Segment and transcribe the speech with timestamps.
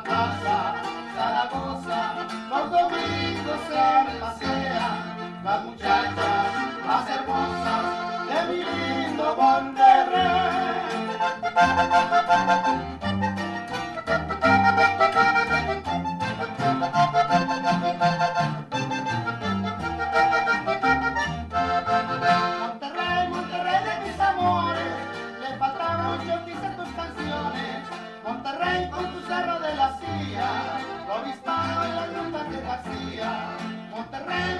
[0.00, 0.74] la plaza,
[1.14, 2.00] Zaragoza,
[2.48, 4.96] los domingos se pasean
[5.44, 6.52] las muchachas
[6.86, 7.84] más hermosas
[8.28, 10.90] de mi lindo Monterrey.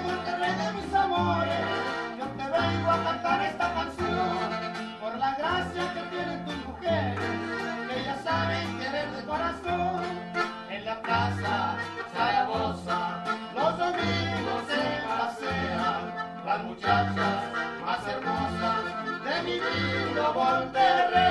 [0.03, 1.65] Monterrey de mis amores,
[2.17, 4.37] yo te vengo a cantar esta canción
[4.99, 7.19] por la gracia que tienen tus mujeres,
[7.87, 10.03] que ya saben querer de corazón.
[10.69, 11.75] En la plaza
[12.13, 13.23] Zaragoza,
[13.55, 16.01] los domingos se pasean
[16.45, 17.43] las muchachas
[17.85, 21.30] más hermosas de mi lindo Monterrey.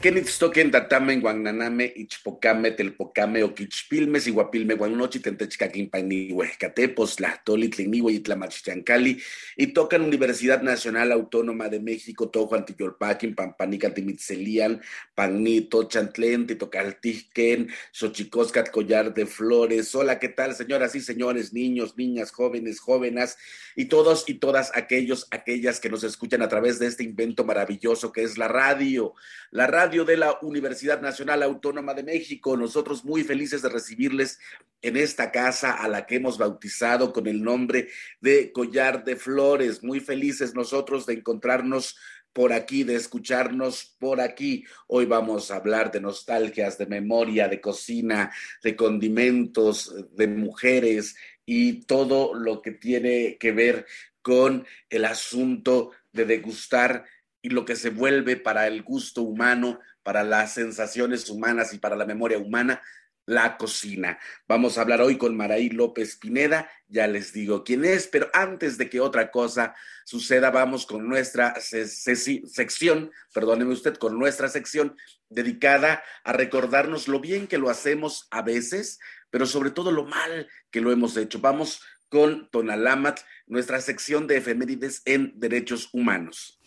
[0.00, 9.20] Kenitstoken tatamen guananame ichpocame telpocame oquichpilme siguapilme guanochi tentechcaquimpani huescatepos lahtoli tliniwe itlamachchancali
[9.58, 14.80] y tocan Universidad Nacional Autónoma de México tojo antiyolpaquin pampanica timitzelian
[15.14, 19.94] panito chantlen titocaltijquen xochicoscat collar de flores.
[19.94, 23.36] Hola qué tal señoras y señores niños niñas jóvenes jóvenes
[23.76, 28.10] y todos y todas aquellos aquellas que nos escuchan a través de este invento maravilloso
[28.12, 29.12] que es la radio
[29.50, 32.56] la radio de la Universidad Nacional Autónoma de México.
[32.56, 34.38] Nosotros muy felices de recibirles
[34.80, 37.88] en esta casa a la que hemos bautizado con el nombre
[38.20, 39.82] de Collar de Flores.
[39.82, 41.96] Muy felices nosotros de encontrarnos
[42.32, 44.64] por aquí, de escucharnos por aquí.
[44.86, 51.80] Hoy vamos a hablar de nostalgias, de memoria, de cocina, de condimentos, de mujeres y
[51.80, 53.86] todo lo que tiene que ver
[54.22, 57.04] con el asunto de degustar
[57.42, 61.96] y lo que se vuelve para el gusto humano, para las sensaciones humanas y para
[61.96, 62.82] la memoria humana,
[63.26, 64.18] la cocina.
[64.48, 68.76] Vamos a hablar hoy con Maraí López Pineda, ya les digo quién es, pero antes
[68.76, 69.74] de que otra cosa
[70.04, 74.96] suceda, vamos con nuestra sección, perdóneme usted, con nuestra sección
[75.28, 78.98] dedicada a recordarnos lo bien que lo hacemos a veces,
[79.30, 81.38] pero sobre todo lo mal que lo hemos hecho.
[81.38, 86.60] Vamos con Tonalamat, nuestra sección de efemérides en derechos humanos.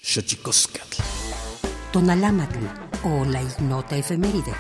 [1.92, 2.50] Tonalamat
[3.04, 4.54] o la ignota efeméride.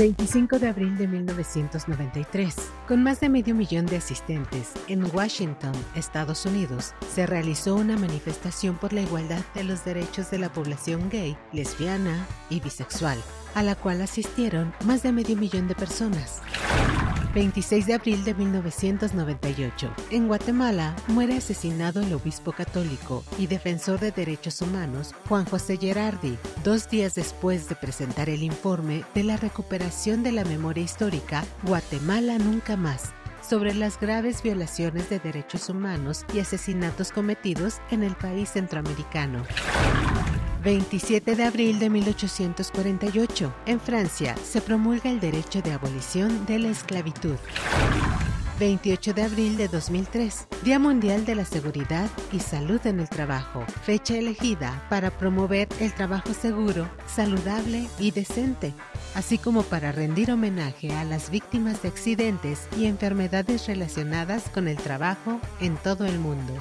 [0.00, 2.56] 25 de abril de 1993.
[2.88, 8.78] Con más de medio millón de asistentes, en Washington, Estados Unidos, se realizó una manifestación
[8.78, 13.18] por la igualdad de los derechos de la población gay, lesbiana y bisexual,
[13.54, 16.40] a la cual asistieron más de medio millón de personas.
[17.34, 19.92] 26 de abril de 1998.
[20.10, 26.36] En Guatemala muere asesinado el obispo católico y defensor de derechos humanos Juan José Gerardi,
[26.64, 32.38] dos días después de presentar el informe de la recuperación de la memoria histórica Guatemala
[32.38, 33.12] Nunca Más
[33.48, 39.44] sobre las graves violaciones de derechos humanos y asesinatos cometidos en el país centroamericano.
[40.62, 43.54] 27 de abril de 1848.
[43.66, 47.36] En Francia se promulga el derecho de abolición de la esclavitud.
[48.58, 53.64] 28 de abril de 2003, Día Mundial de la Seguridad y Salud en el Trabajo,
[53.84, 58.74] fecha elegida para promover el trabajo seguro, saludable y decente,
[59.14, 64.76] así como para rendir homenaje a las víctimas de accidentes y enfermedades relacionadas con el
[64.76, 66.52] trabajo en todo el mundo.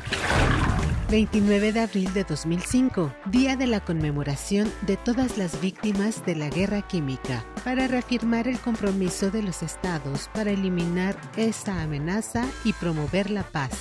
[1.09, 6.49] 29 de abril de 2005, Día de la conmemoración de todas las víctimas de la
[6.49, 13.31] guerra química, para reafirmar el compromiso de los estados para eliminar esta amenaza y promover
[13.31, 13.71] la paz.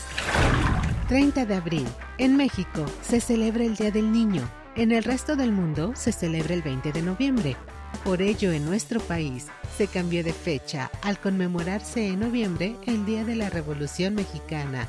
[1.09, 1.87] 30 de abril,
[2.17, 6.55] en México se celebra el Día del Niño, en el resto del mundo se celebra
[6.55, 7.57] el 20 de noviembre.
[8.05, 13.25] Por ello, en nuestro país se cambió de fecha al conmemorarse en noviembre el Día
[13.25, 14.89] de la Revolución Mexicana.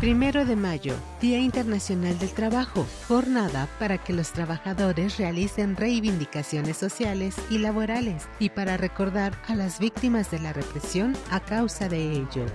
[0.00, 7.36] Primero de mayo, Día Internacional del Trabajo, jornada para que los trabajadores realicen reivindicaciones sociales
[7.50, 12.46] y laborales y para recordar a las víctimas de la represión a causa de ello.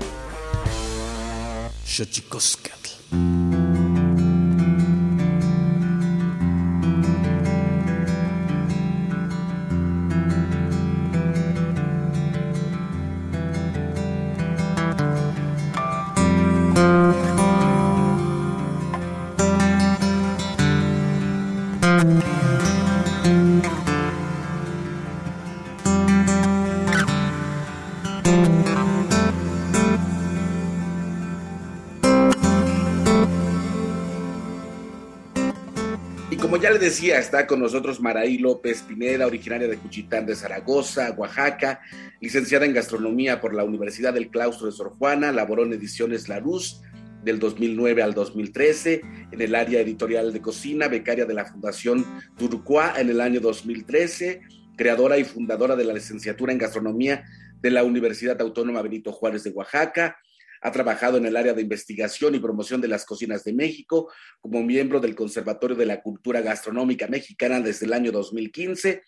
[36.85, 41.81] Decía, está con nosotros Maraí López Pineda, originaria de Cuchitán de Zaragoza, Oaxaca,
[42.21, 46.39] licenciada en gastronomía por la Universidad del Claustro de Sor Juana, laboró en Ediciones La
[46.39, 46.83] Luz
[47.23, 49.01] del 2009 al 2013,
[49.31, 52.05] en el área editorial de cocina, becaria de la Fundación
[52.37, 54.41] Turquá en el año 2013,
[54.77, 57.25] creadora y fundadora de la licenciatura en gastronomía
[57.63, 60.17] de la Universidad Autónoma Benito Juárez de Oaxaca,
[60.61, 64.63] ha trabajado en el área de investigación y promoción de las cocinas de México como
[64.63, 69.03] miembro del Conservatorio de la Cultura Gastronómica Mexicana desde el año 2015.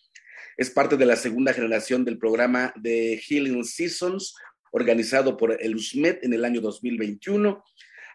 [0.57, 4.35] Es parte de la segunda generación del programa de Healing Seasons,
[4.71, 7.63] organizado por el USMED en el año 2021.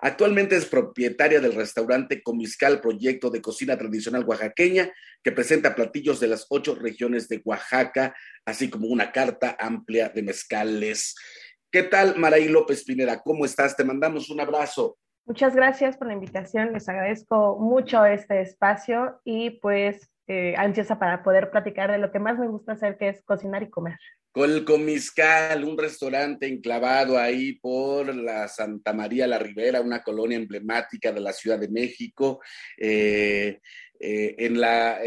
[0.05, 4.93] Actualmente es propietaria del restaurante Comiscal, proyecto de cocina tradicional oaxaqueña,
[5.23, 8.12] que presenta platillos de las ocho regiones de Oaxaca,
[8.44, 11.14] así como una carta amplia de mezcales.
[11.73, 13.23] ¿Qué tal, Maraí López Pineda?
[13.23, 13.75] ¿Cómo estás?
[13.75, 14.99] Te mandamos un abrazo.
[15.25, 21.23] Muchas gracias por la invitación, les agradezco mucho este espacio y pues eh, ansiosa para
[21.23, 23.97] poder platicar de lo que más me gusta hacer, que es cocinar y comer.
[24.33, 30.37] Con el Comiscal, un restaurante enclavado ahí por la Santa María la Ribera, una colonia
[30.37, 32.43] emblemática de la Ciudad de México,
[32.77, 33.61] eh,
[33.99, 34.99] eh, en la,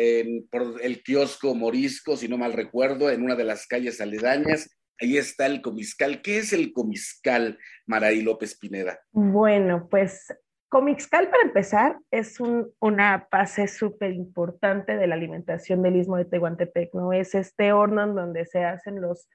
[0.50, 5.18] por el kiosco Morisco, si no mal recuerdo, en una de las calles aledañas Ahí
[5.18, 6.22] está el Comiscal.
[6.22, 9.00] ¿Qué es el Comiscal, Maraí López Pineda?
[9.12, 10.28] Bueno, pues
[10.70, 12.38] Comiscal, para empezar, es
[12.80, 17.14] una base súper importante de la alimentación del Istmo de Tehuantepec, ¿no?
[17.14, 19.30] Es este horno en donde se hacen los,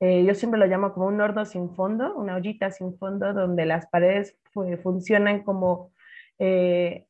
[0.00, 3.64] eh, yo siempre lo llamo como un horno sin fondo, una ollita sin fondo, donde
[3.64, 4.36] las paredes
[4.82, 5.92] funcionan como
[6.38, 7.06] eh,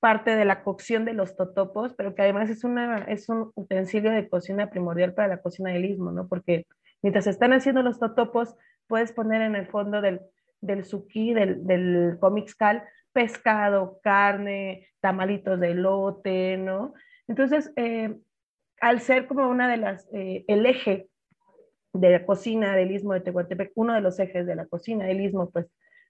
[0.00, 4.10] parte de la cocción de los totopos, pero que además es, una, es un utensilio
[4.10, 6.26] de cocina primordial para la cocina del Istmo, ¿no?
[6.26, 6.66] Porque
[7.02, 8.56] Mientras están haciendo los totopos,
[8.86, 10.20] puedes poner en el fondo del,
[10.60, 16.94] del suki, del, del comixcal, pescado, carne, tamalitos de lote, ¿no?
[17.28, 18.18] Entonces, eh,
[18.80, 21.08] al ser como una de las, eh, el eje
[21.92, 25.20] de la cocina del Istmo de Tehuantepec, uno de los ejes de la cocina del
[25.20, 25.66] Istmo, pues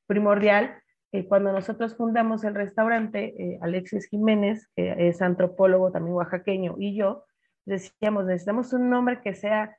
[0.07, 0.79] primordial,
[1.11, 7.25] eh, cuando nosotros fundamos el restaurante, Alexis Jiménez, que es antropólogo también oaxaqueño, y yo,
[7.67, 9.77] decíamos, necesitamos un nombre que sea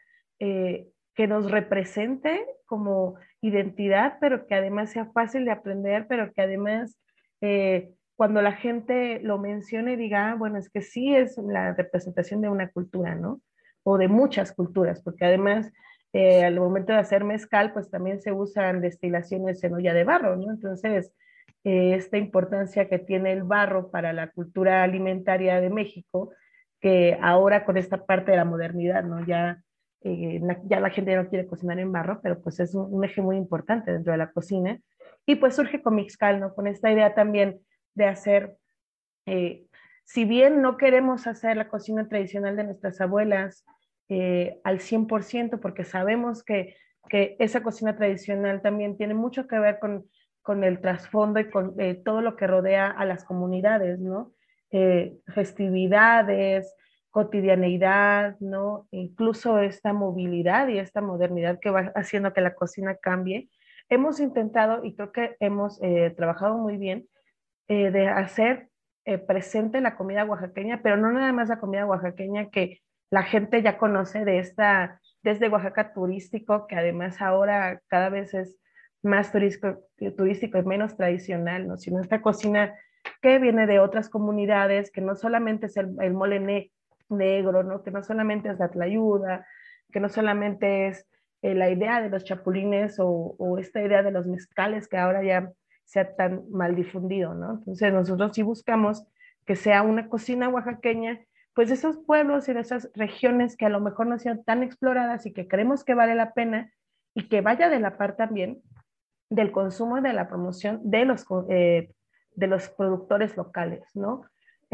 [1.15, 6.97] que nos represente como identidad, pero que además sea fácil de aprender, pero que además
[7.41, 12.41] eh, cuando la gente lo mencione diga, ah, bueno, es que sí es la representación
[12.41, 13.41] de una cultura, ¿no?
[13.83, 15.71] O de muchas culturas, porque además
[16.13, 20.35] eh, al momento de hacer mezcal, pues también se usan destilaciones en olla de barro,
[20.35, 20.51] ¿no?
[20.51, 21.11] Entonces,
[21.63, 26.31] eh, esta importancia que tiene el barro para la cultura alimentaria de México,
[26.79, 29.25] que ahora con esta parte de la modernidad, ¿no?
[29.25, 29.63] Ya
[30.03, 33.37] eh, ya la gente no quiere cocinar en barro, pero pues es un, eje muy
[33.37, 34.79] importante dentro de la cocina.
[35.25, 36.53] Y pues surge con Mixcal, ¿no?
[36.53, 37.59] Con esta idea también
[37.95, 38.57] de hacer,
[39.25, 39.65] eh,
[40.03, 43.65] si bien no queremos hacer la cocina tradicional de nuestras abuelas
[44.09, 46.75] eh, al 100%, porque sabemos que,
[47.09, 50.05] que, esa cocina tradicional también tiene mucho que ver con,
[50.41, 54.33] con el trasfondo y con todo lo que rodea a las comunidades, ¿no?
[54.73, 56.75] eh, festividades,
[57.13, 58.87] cotidianeidad, ¿no?
[58.89, 63.49] Incluso esta movilidad y esta modernidad que va haciendo que la cocina cambie.
[63.87, 67.07] Hemos intentado, y creo que hemos eh, trabajado muy bien,
[67.67, 68.69] eh, de hacer
[69.27, 72.79] presente la comida oaxaqueña, pero no nada más la comida oaxaqueña que
[73.13, 78.57] la gente ya conoce de esta, desde Oaxaca turístico, que además ahora cada vez es
[79.03, 79.83] más turístico,
[80.17, 81.77] turístico y menos tradicional, ¿no?
[81.77, 82.73] Sino esta cocina
[83.21, 86.39] que viene de otras comunidades, que no solamente es el, el mole
[87.17, 87.83] negro, ¿no?
[87.83, 89.45] Que no solamente es la tlayuda,
[89.91, 91.07] que no solamente es
[91.41, 95.51] eh, la idea de los chapulines o, esta idea de los mezcales que ahora ya
[95.85, 97.55] se ha tan mal difundido, ¿no?
[97.59, 99.05] Entonces nosotros sí buscamos
[99.45, 101.19] que sea una cocina oaxaqueña,
[101.53, 104.63] pues de esos pueblos y de esas regiones que a lo mejor no sean tan
[104.63, 106.71] exploradas y que creemos que vale la pena
[107.13, 108.61] y que vaya de la par también
[109.29, 111.91] del consumo y de la promoción de los, eh,
[112.35, 114.23] de los productores locales, ¿no?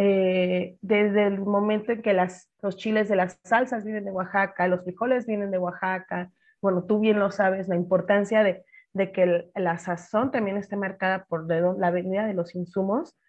[0.02, 4.66] Eh, desde el momento en que las, los chiles de las salsas vienen de Oaxaca,
[4.70, 8.64] los frijoles vienen de Oaxaca, bueno, tú bien lo sabes, la importancia de,
[8.94, 13.20] de que la sazón también esté marcada por la venida de los insumos.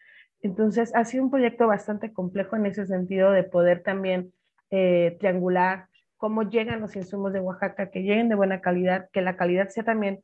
[0.43, 4.33] Entonces, ha sido un proyecto bastante complejo en ese sentido de poder también
[4.71, 9.37] eh, triangular cómo llegan los insumos de Oaxaca, que lleguen de buena calidad, que la
[9.37, 10.23] calidad sea también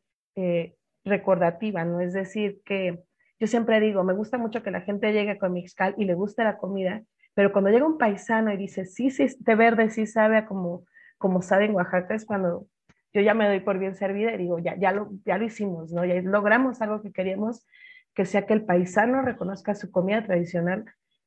[1.04, 2.00] recordativa, ¿no?
[2.00, 3.02] Es decir, que
[3.38, 6.44] yo siempre digo, me gusta mucho que la gente llegue con Mixcal y le guste
[6.44, 7.02] la comida,
[7.34, 10.84] pero cuando llega un paisano y dice, sí, sí, de verde, sí sabe a como,
[11.18, 12.66] como sabe en Oaxaca, es cuando
[13.12, 15.92] yo ya me doy por bien servida y digo, ya, ya, lo, ya lo hicimos,
[15.92, 16.04] ¿no?
[16.04, 17.66] Ya logramos algo que queríamos,
[18.14, 20.84] que sea que el paisano reconozca su comida tradicional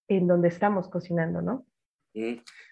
[0.07, 1.65] en donde estamos cocinando, ¿no?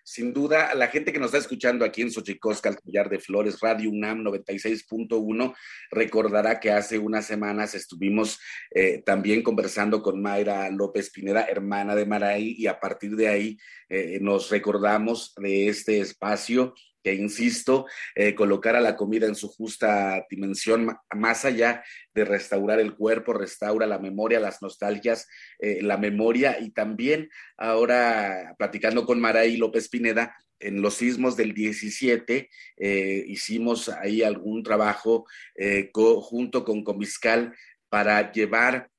[0.03, 3.59] Sin duda, la gente que nos está escuchando aquí en Xochicosca, el Collar de Flores,
[3.59, 5.55] Radio UNAM 96.1,
[5.91, 8.39] recordará que hace unas semanas estuvimos
[8.71, 13.57] eh, también conversando con Mayra López Pineda, hermana de Maraí, y a partir de ahí
[13.89, 16.73] eh, nos recordamos de este espacio
[17.03, 17.85] que, insisto,
[18.15, 23.33] eh, colocar a la comida en su justa dimensión, más allá de restaurar el cuerpo,
[23.33, 25.27] restaura la memoria, las nostalgias,
[25.59, 26.57] eh, la memoria.
[26.59, 33.89] Y también ahora platicando con Maraí López Pineda, en los sismos del 17 eh, hicimos
[33.89, 35.27] ahí algún trabajo
[35.93, 37.53] junto con Comiscal
[37.89, 38.89] para llevar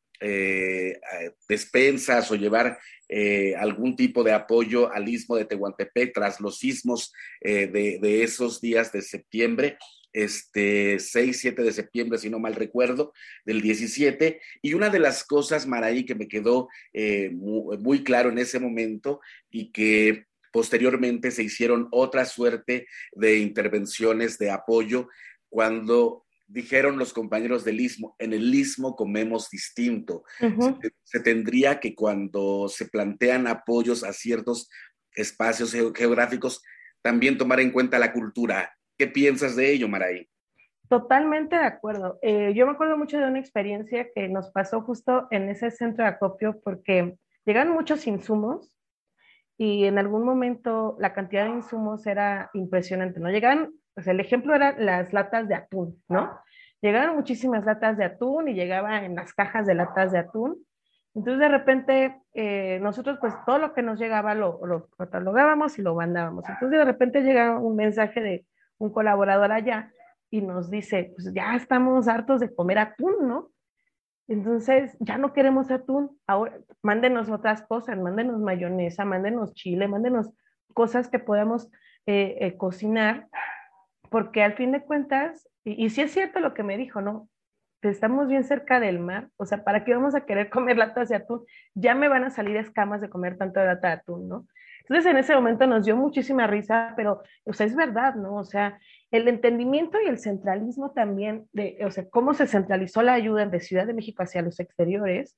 [1.48, 2.78] despensas o llevar
[3.10, 7.10] eh, algún tipo de apoyo al istmo de Tehuantepec tras los sismos
[7.40, 9.78] eh, de, esos días de septiembre,
[10.12, 13.14] este 6, 7 de septiembre, si no mal recuerdo,
[13.46, 14.40] del 17.
[14.60, 18.60] Y una de las cosas, Maraí, que me quedó eh, muy, muy claro en ese
[18.60, 19.20] momento
[19.50, 25.08] y que posteriormente se hicieron otra suerte de intervenciones de apoyo
[25.48, 30.24] cuando dijeron los compañeros del Istmo, en el Istmo comemos distinto.
[31.04, 34.68] se, tendría que cuando se plantean apoyos a ciertos
[35.14, 36.62] espacios geográficos,
[37.02, 38.72] también tomar en cuenta la cultura.
[38.96, 40.28] ¿Qué piensas de ello, Maray?
[40.88, 42.18] Totalmente de acuerdo.
[42.22, 46.04] Eh, yo me acuerdo mucho de una experiencia que nos pasó justo en ese centro
[46.04, 48.74] de acopio porque llegan muchos insumos
[49.58, 53.28] y en algún momento la cantidad de insumos era impresionante, ¿no?
[53.28, 53.72] Llegaban
[54.06, 56.38] el ejemplo eran las latas de atún, ¿no?
[56.80, 60.64] Llegaron muchísimas latas de atún y llegaba en las cajas de latas de atún.
[61.14, 65.82] Entonces, de repente, eh, nosotros, pues todo lo que nos llegaba lo, lo, catalogábamos y
[65.82, 66.44] lo mandábamos.
[66.48, 68.46] Entonces, de repente llega un mensaje de
[68.78, 69.92] un colaborador allá
[70.30, 73.50] y nos dice, pues ya estamos hartos de comer atún, ¿no?
[74.28, 76.16] Entonces, ya no queremos atún.
[76.26, 80.30] Ahora, mándenos otras cosas, mándenos mayonesa, mándenos chile, mándenos
[80.74, 81.68] cosas que podamos
[82.06, 83.28] eh, eh, cocinar
[84.10, 87.28] porque al fin de cuentas, y, si es cierto lo que me dijo, ¿no?
[87.82, 91.16] Estamos bien cerca del mar, o sea, ¿para qué vamos a querer comer latas de
[91.16, 91.44] atún?
[91.74, 94.46] Ya me van a salir escamas de comer tanto lata de atún, ¿no?
[94.80, 98.36] Entonces en ese momento nos dio muchísima risa, pero, o sea, es verdad, ¿no?
[98.36, 98.78] O sea,
[99.10, 103.60] el entendimiento y el centralismo también, de, o sea, cómo se centralizó la ayuda de
[103.60, 105.36] Ciudad de México hacia los exteriores,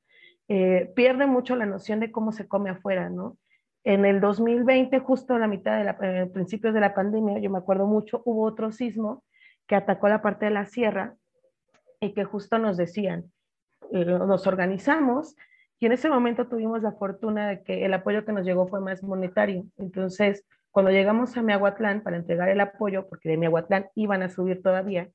[0.49, 3.39] eh, pierde mucho la noción de cómo se come afuera, ¿no?
[3.85, 7.51] En el 2020, justo a la mitad de la, eh, principios de la pandemia, yo
[7.51, 9.25] me acuerdo mucho, hubo otro sismo
[9.67, 11.15] que atacó la parte de la sierra
[12.01, 13.33] y que justo nos decían,
[13.93, 15.35] eh, nos organizamos
[15.79, 18.81] y en ese momento tuvimos la fortuna de que el apoyo que nos llegó fue
[18.81, 19.65] más monetario.
[19.79, 24.63] Entonces, cuando llegamos a Miahuatlán para entregar el apoyo, porque de Miahuatlán iban a subir
[24.63, 25.09] todavía,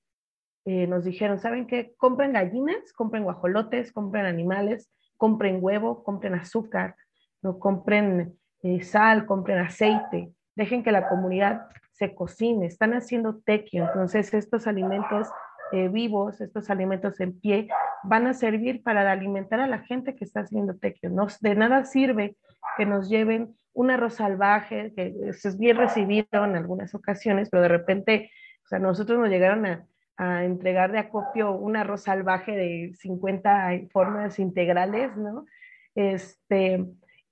[0.66, 1.94] eh, nos dijeron, ¿saben qué?
[1.98, 6.96] Compren gallinas, compren guajolotes, compren animales, compren huevo, compren azúcar,
[7.44, 8.36] no compren
[8.82, 15.30] sal, compren aceite, dejen que la comunidad se cocine, están haciendo tequio, entonces estos alimentos
[15.72, 17.70] eh, vivos, estos alimentos en pie,
[18.04, 21.10] van a servir para alimentar a la gente que está haciendo tequio.
[21.10, 22.36] No, de nada sirve
[22.78, 27.70] que nos lleven un arroz salvaje, que es bien recibido en algunas ocasiones, pero de
[27.70, 28.32] repente,
[28.64, 29.86] o sea, nosotros nos llegaron a,
[30.18, 35.46] a entregar de acopio un arroz salvaje de 50 formas integrales, ¿no?
[35.94, 36.86] Este,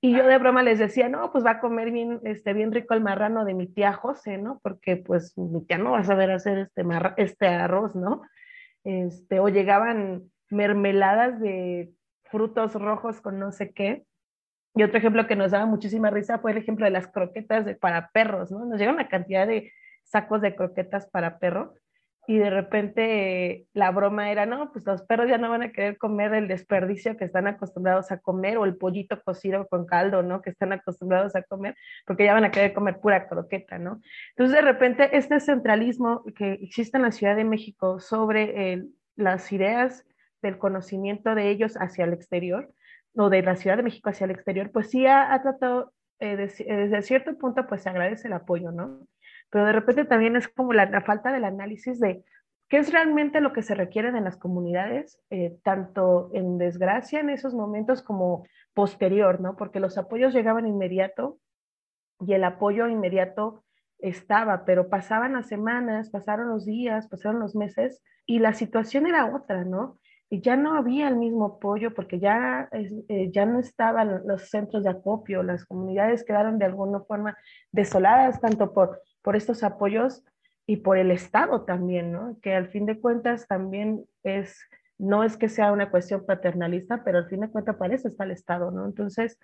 [0.05, 2.93] y yo de broma les decía, no, pues va a comer bien, este, bien rico
[2.93, 4.59] el marrano de mi tía José, ¿no?
[4.61, 6.83] Porque pues mi tía no va a saber hacer este,
[7.15, 8.21] este arroz, ¿no?
[8.83, 11.93] Este, o llegaban mermeladas de
[12.25, 14.03] frutos rojos con no sé qué.
[14.75, 17.75] Y otro ejemplo que nos daba muchísima risa fue el ejemplo de las croquetas de,
[17.75, 18.65] para perros, ¿no?
[18.65, 19.71] Nos llega una cantidad de
[20.03, 21.75] sacos de croquetas para perro
[22.25, 25.97] y de repente la broma era, no, pues los perros ya no van a querer
[25.97, 30.41] comer el desperdicio que están acostumbrados a comer o el pollito cocido con caldo, ¿no?
[30.41, 31.75] Que están acostumbrados a comer,
[32.05, 34.01] porque ya van a querer comer pura croqueta, ¿no?
[34.29, 38.83] Entonces de repente este centralismo que existe en la Ciudad de México sobre
[39.15, 40.05] las ideas
[40.41, 42.73] del conocimiento de ellos hacia el exterior,
[43.15, 47.01] o de la Ciudad de México hacia el exterior, pues sí ha, tratado, eh, desde
[47.01, 49.07] cierto punto, pues se agradece el apoyo, ¿no?
[49.53, 52.25] Pero de repente también es como la, falta del análisis de
[52.69, 57.29] qué es realmente lo que se requiere en las comunidades, eh, tanto en desgracia en
[57.29, 59.55] esos momentos como posterior, ¿no?
[59.55, 61.37] Porque los apoyos llegaban inmediato
[62.19, 63.63] y el apoyo inmediato
[63.99, 69.35] estaba, pero pasaban las semanas, pasaron los días, pasaron los meses y la situación era
[69.35, 69.99] otra, ¿no?
[70.31, 74.83] Y ya no había el mismo apoyo porque ya, eh, ya no estaban los centros
[74.83, 77.37] de acopio, las comunidades quedaron de alguna forma
[77.71, 80.23] desoladas, tanto por por estos apoyos
[80.67, 82.37] y por el Estado también, ¿no?
[82.41, 84.59] Que al fin de cuentas también es,
[84.97, 88.23] no es que sea una cuestión paternalista, pero al fin de cuentas para eso está
[88.23, 88.85] el Estado, ¿no?
[88.85, 89.39] Entonces,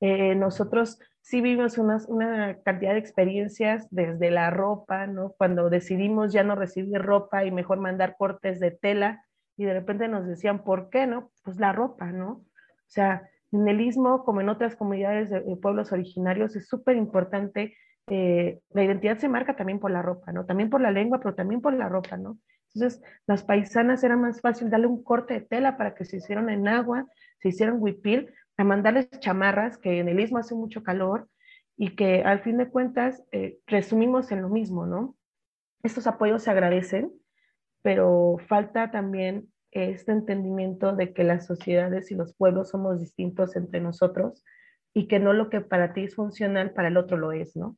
[0.00, 5.34] eh, nosotros sí vimos una cantidad de experiencias desde la ropa, ¿no?
[5.38, 9.24] Cuando decidimos ya no recibir ropa y mejor mandar cortes de tela
[9.56, 11.30] y de repente nos decían, ¿por qué, no?
[11.44, 12.30] Pues la ropa, ¿no?
[12.30, 17.76] O sea, en el Istmo, como en otras comunidades de pueblos originarios, es súper importante
[18.08, 20.44] eh, la identidad se marca también por la ropa, ¿no?
[20.44, 22.38] También por la lengua, pero también por la ropa, ¿no?
[22.74, 26.50] Entonces, las paisanas era más fácil darle un corte de tela para que se hicieran
[26.50, 27.06] en agua,
[27.40, 31.28] se hicieran huipil, a mandarles chamarras, que en el istmo hace mucho calor,
[31.76, 35.16] y que al fin de cuentas eh, resumimos en lo mismo, ¿no?
[35.82, 37.12] Estos apoyos se agradecen,
[37.82, 43.80] pero falta también este entendimiento de que las sociedades y los pueblos somos distintos entre
[43.80, 44.44] nosotros
[44.94, 47.76] y que no lo que para ti es funcional, para el otro lo es, ¿no?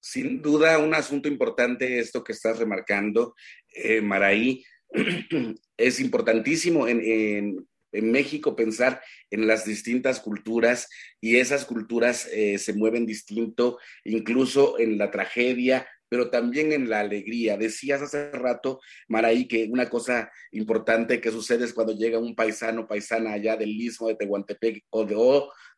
[0.00, 3.34] Sin duda, un asunto importante esto que estás remarcando,
[3.74, 4.64] eh, Maraí.
[5.76, 10.88] es importantísimo en, México pensar en las distintas culturas
[11.20, 17.00] y esas culturas eh, se mueven distinto, incluso en la tragedia, pero también en la
[17.00, 17.56] alegría.
[17.56, 22.86] Decías hace rato, Maraí, que una cosa importante que sucede es cuando llega un paisano,
[22.86, 25.16] paisana allá del istmo de Tehuantepec o de,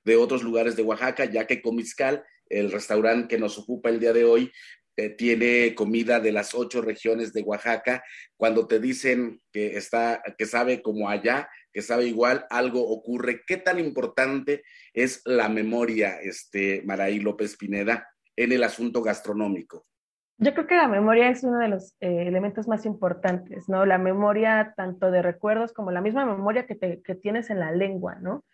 [0.05, 4.13] de otros lugares de Oaxaca, ya que Comiscal el restaurante que nos ocupa el día
[4.13, 4.53] de hoy
[4.97, 8.05] eh, tiene comida de las ocho regiones de Oaxaca.
[8.37, 13.43] Cuando te dicen que está, que sabe como allá, que sabe igual, algo ocurre.
[13.47, 14.63] ¿Qué tan importante
[14.93, 19.87] es la memoria, este, Maraí López Pineda, en el asunto gastronómico?
[20.37, 23.87] Yo creo que la memoria es uno de los eh, elementos más importantes, ¿no?
[23.87, 28.17] La memoria tanto de recuerdos como la misma memoria que, que tienes en la lengua,
[28.17, 28.45] ¿no?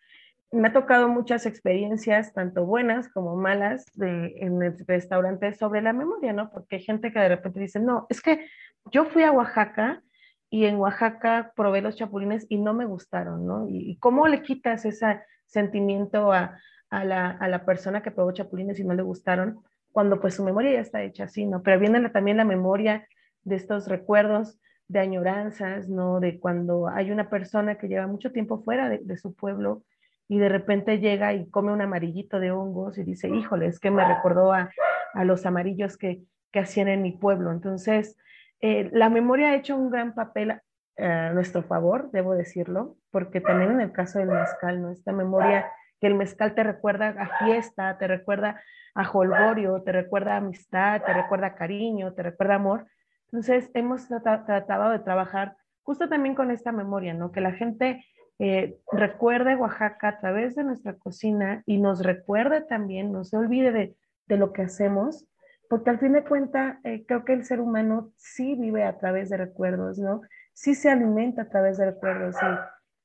[0.50, 5.92] Me ha tocado muchas experiencias, tanto buenas como malas, de, en el restaurante sobre la
[5.92, 6.50] memoria, ¿no?
[6.50, 8.46] Porque hay gente que de repente dice, no, es que
[8.90, 10.02] yo fui a Oaxaca
[10.48, 13.66] y en Oaxaca probé los chapulines y no me gustaron, ¿no?
[13.68, 16.58] ¿Y, cómo le quitas ese sentimiento a,
[16.88, 20.44] a, la, a, la, persona que probó chapulines y no le gustaron cuando pues su
[20.44, 21.62] memoria ya está hecha así, ¿no?
[21.62, 23.06] Pero viene también la memoria
[23.42, 26.20] de estos recuerdos de añoranzas, ¿no?
[26.20, 29.82] De cuando hay una persona que lleva mucho tiempo fuera de, de su pueblo
[30.28, 33.90] y de repente llega y come un amarillito de hongos y dice, híjole, es que
[33.90, 34.70] me recordó a,
[35.14, 37.50] a los amarillos que, que, hacían en mi pueblo.
[37.50, 38.16] Entonces,
[38.60, 43.70] eh, la memoria ha hecho un gran papel a nuestro favor, debo decirlo, porque también
[43.70, 44.90] en el caso del mezcal, ¿no?
[44.90, 48.60] Esta memoria que el mezcal te recuerda a fiesta, te recuerda
[48.94, 52.86] a jolgorio, te recuerda a amistad, te recuerda a cariño, te recuerda amor.
[53.26, 57.30] Entonces, hemos tratado de trabajar justo también con esta memoria, ¿no?
[57.32, 58.04] Que la gente
[58.38, 63.72] eh, recuerde Oaxaca a través de nuestra cocina y nos recuerde también, no se olvide
[63.72, 63.96] de,
[64.26, 65.26] de lo que hacemos,
[65.68, 69.28] porque al fin de cuentas eh, creo que el ser humano sí vive a través
[69.30, 70.22] de recuerdos, ¿no?
[70.54, 72.36] Sí se alimenta a través de recuerdos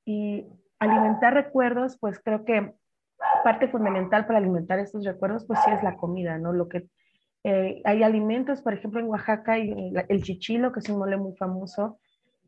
[0.06, 0.48] y, y
[0.80, 2.74] alimentar recuerdos, pues creo que
[3.44, 6.54] parte fundamental para alimentar estos recuerdos, pues sí es la comida, ¿no?
[6.54, 6.88] Lo que
[7.44, 11.36] eh, hay alimentos, por ejemplo, en Oaxaca, y el chichilo, que es un mole muy
[11.36, 12.00] famoso,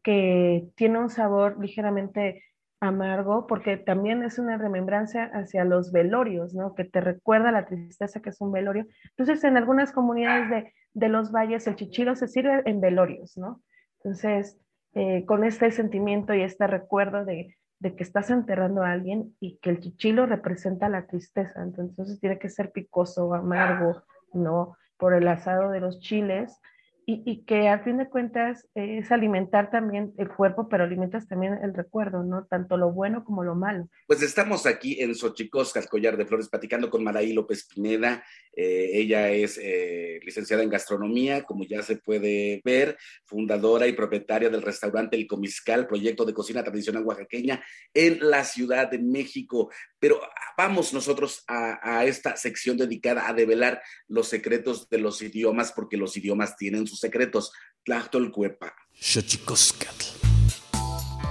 [0.02, 2.44] que tiene un sabor ligeramente
[2.88, 6.76] amargo, porque también es una remembranza hacia los velorios, ¿no?
[6.76, 8.86] Que te recuerda la tristeza que es un velorio.
[9.12, 13.62] Entonces, en algunas comunidades de, de los valles, el chichilo se sirve en velorios, ¿no?
[13.98, 14.60] Entonces,
[14.94, 19.58] eh, con este sentimiento y este recuerdo de, de, que estás enterrando a alguien y
[19.58, 24.78] que el chichilo representa la tristeza, entonces tiene que ser picoso, amargo, ¿no?
[24.98, 26.62] Por el asado de los chiles
[27.08, 31.74] y, que a fin de cuentas es alimentar también el cuerpo, pero alimentas también el
[31.76, 32.46] recuerdo, ¿no?
[32.46, 33.88] Tanto lo bueno como lo malo.
[34.08, 38.24] Pues estamos aquí en Xochicoscas, Collar de Flores, platicando con Maraí López Pineda.
[38.56, 44.50] Eh, ella es eh, licenciada en gastronomía, como ya se puede ver, fundadora y propietaria
[44.50, 47.64] del restaurante El Comiscal, proyecto de cocina tradicional oaxaqueña
[47.94, 49.70] en la Ciudad de México.
[50.00, 50.20] Pero
[50.58, 55.98] vamos nosotros a, a esta sección dedicada a develar los secretos de los idiomas, porque
[55.98, 57.52] los idiomas tienen sus secretos.
[57.84, 58.74] Tlachtolcuepa.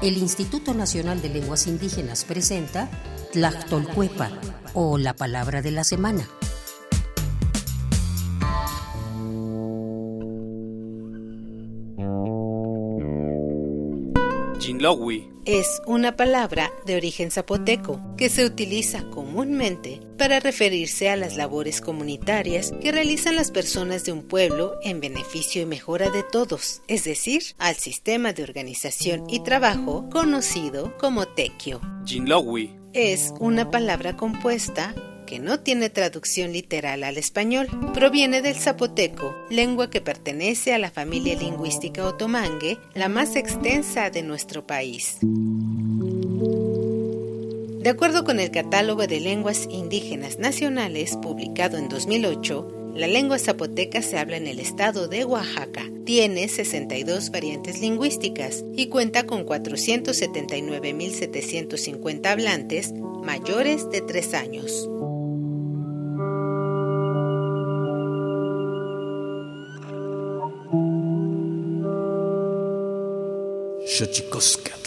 [0.02, 2.90] El Instituto Nacional de Lenguas Indígenas presenta
[3.32, 4.30] Tlachtolcuepa
[4.74, 6.28] o la palabra de la semana.
[15.46, 21.80] Es una palabra de origen zapoteco que se utiliza comúnmente para referirse a las labores
[21.80, 27.04] comunitarias que realizan las personas de un pueblo en beneficio y mejora de todos, es
[27.04, 31.80] decir, al sistema de organización y trabajo conocido como tequio.
[32.92, 37.68] Es una palabra compuesta que no tiene traducción literal al español.
[37.94, 44.22] Proviene del zapoteco, lengua que pertenece a la familia lingüística otomangue, la más extensa de
[44.22, 45.18] nuestro país.
[47.84, 54.02] De acuerdo con el Catálogo de Lenguas Indígenas Nacionales, publicado en 2008, la lengua zapoteca
[54.02, 55.82] se habla en el estado de Oaxaca.
[56.06, 64.88] Tiene 62 variantes lingüísticas y cuenta con 479.750 hablantes mayores de 3 años.
[73.94, 74.83] Xochicoscatl.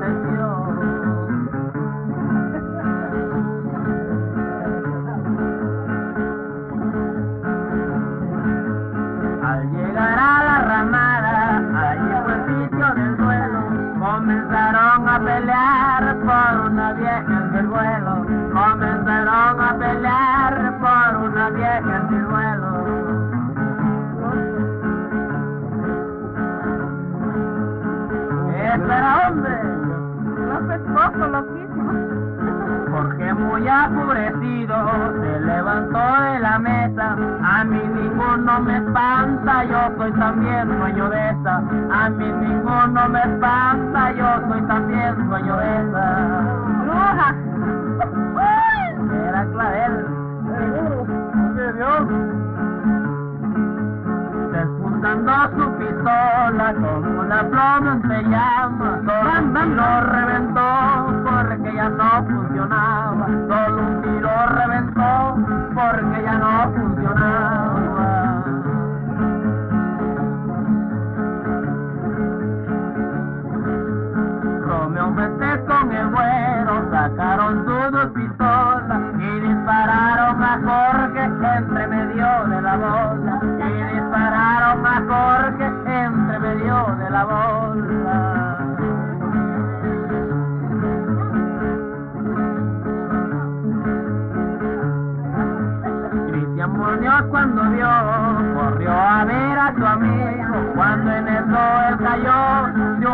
[0.00, 0.49] No me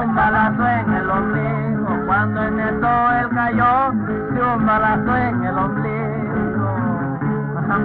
[0.03, 3.93] un balazo en el ombligo cuando en eso él cayó
[4.31, 6.17] de un balazo en el ombligo.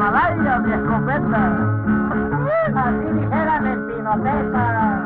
[0.02, 1.44] Malaya mi escopeta,
[2.76, 5.02] así dijeran en Pinoteca.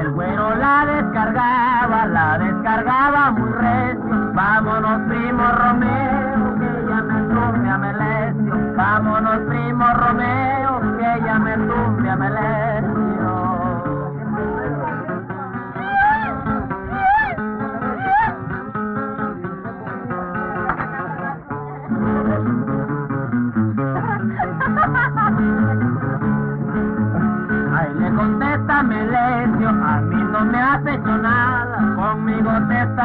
[0.00, 4.32] El güero la descargaba, la descargaba muy recio.
[4.34, 6.07] Vámonos, primo Romeo,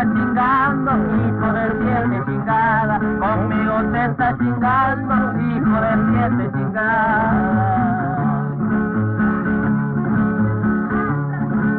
[0.03, 6.51] está chingando, hijo del siete chingada, conmigo te está chingando, siete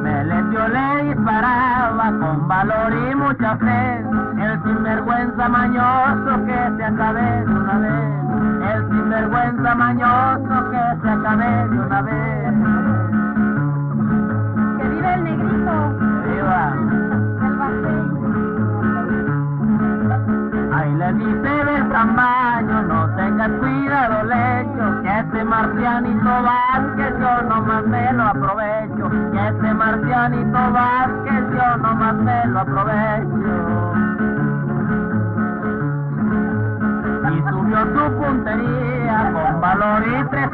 [0.02, 4.04] Me le le disparaba con valor y mucha fe,
[4.38, 11.68] el sinvergüenza mañoso que se acabe de una vez, el sinvergüenza mañoso que se acabe
[11.68, 12.54] de una vez.
[14.78, 15.94] Que vive el negrito.
[16.24, 16.72] Viva.
[17.64, 18.13] Ahí
[20.98, 26.30] le dice del tamaño, no tengas cuidado, lecho, que este marcianito
[26.96, 30.59] que yo nomás me lo aprovecho, que este marcianito
[31.24, 33.94] que yo nomás me lo aprovecho.
[37.33, 40.50] Y subió su puntería con valor y tres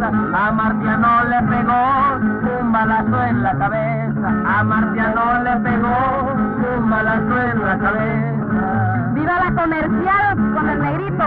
[0.00, 7.40] a Marciano le pegó un balazo en la cabeza, a Marciano le pegó un balazo
[7.42, 9.03] en la cabeza.
[9.14, 11.24] ¡Viva la comercial con el negrito!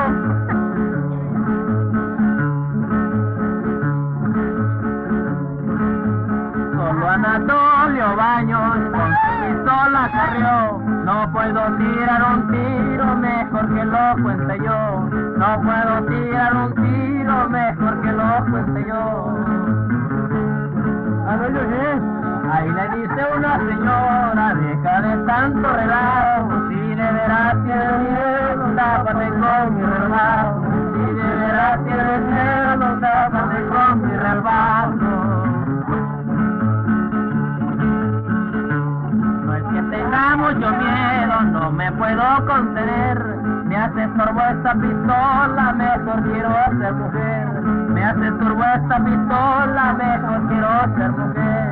[6.76, 10.80] Solo Anatolio Baños con su pistola corrió.
[11.06, 15.10] No puedo tirar un tiro mejor que lo cuente yo.
[15.38, 19.38] No puedo tirar un tiro mejor que lo cuente yo.
[21.26, 21.38] Ah,
[22.50, 26.66] Ahí le dice una señora, deja de tanto relajo,
[26.98, 30.62] de veras tienes tápate con mi relajo,
[30.94, 35.14] si de veras tienes miedo, tápate con mi relajo.
[39.46, 43.26] No es que tenga mucho miedo, no me puedo contener,
[43.66, 51.12] me hace esta pistola, mejor quiero ser mujer, me hace esta pistola, mejor quiero ser
[51.12, 51.66] mujer.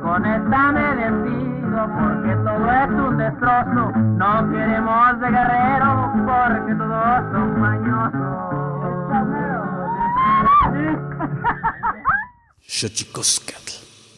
[0.00, 3.90] Con esta me despido porque todo es un destrozo.
[4.16, 8.52] No queremos de guerrero porque todos son mañosos.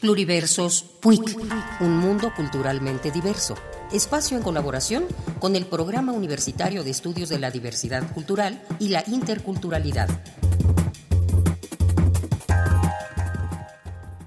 [0.01, 1.39] Pluriversos PUIC,
[1.81, 3.55] un mundo culturalmente diverso.
[3.91, 5.05] Espacio en colaboración
[5.39, 10.11] con el Programa Universitario de Estudios de la Diversidad Cultural y la Interculturalidad.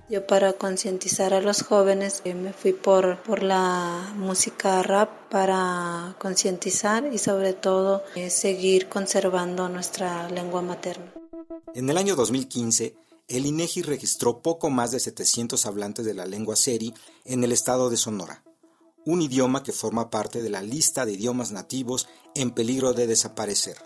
[0.10, 6.16] Yo para concientizar a los jóvenes eh, me fui por, por la música rap para
[6.18, 11.12] concientizar y sobre todo eh, seguir conservando nuestra lengua materna.
[11.74, 12.96] En el año 2015,
[13.28, 16.94] el INEGI registró poco más de 700 hablantes de la lengua seri
[17.26, 18.46] en el estado de Sonora,
[19.06, 23.78] un idioma que forma parte de la lista de idiomas nativos en peligro de desaparecer.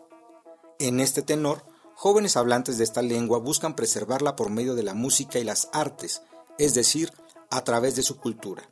[0.77, 1.63] En este tenor,
[1.95, 6.21] jóvenes hablantes de esta lengua buscan preservarla por medio de la música y las artes,
[6.58, 7.12] es decir,
[7.49, 8.69] a través de su cultura.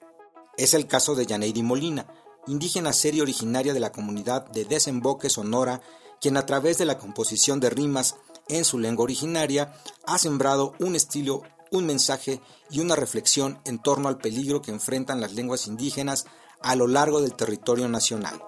[0.58, 2.08] Es el caso de Yaneidi Molina,
[2.48, 5.82] indígena seria originaria de la comunidad de Desemboque, Sonora,
[6.20, 8.16] quien a través de la composición de rimas
[8.48, 9.74] en su lengua originaria
[10.06, 15.22] ha sembrado un estilo, un mensaje y una reflexión en torno al peligro que enfrentan
[15.22, 16.26] las lenguas indígenas
[16.62, 18.42] a lo largo del territorio nacional.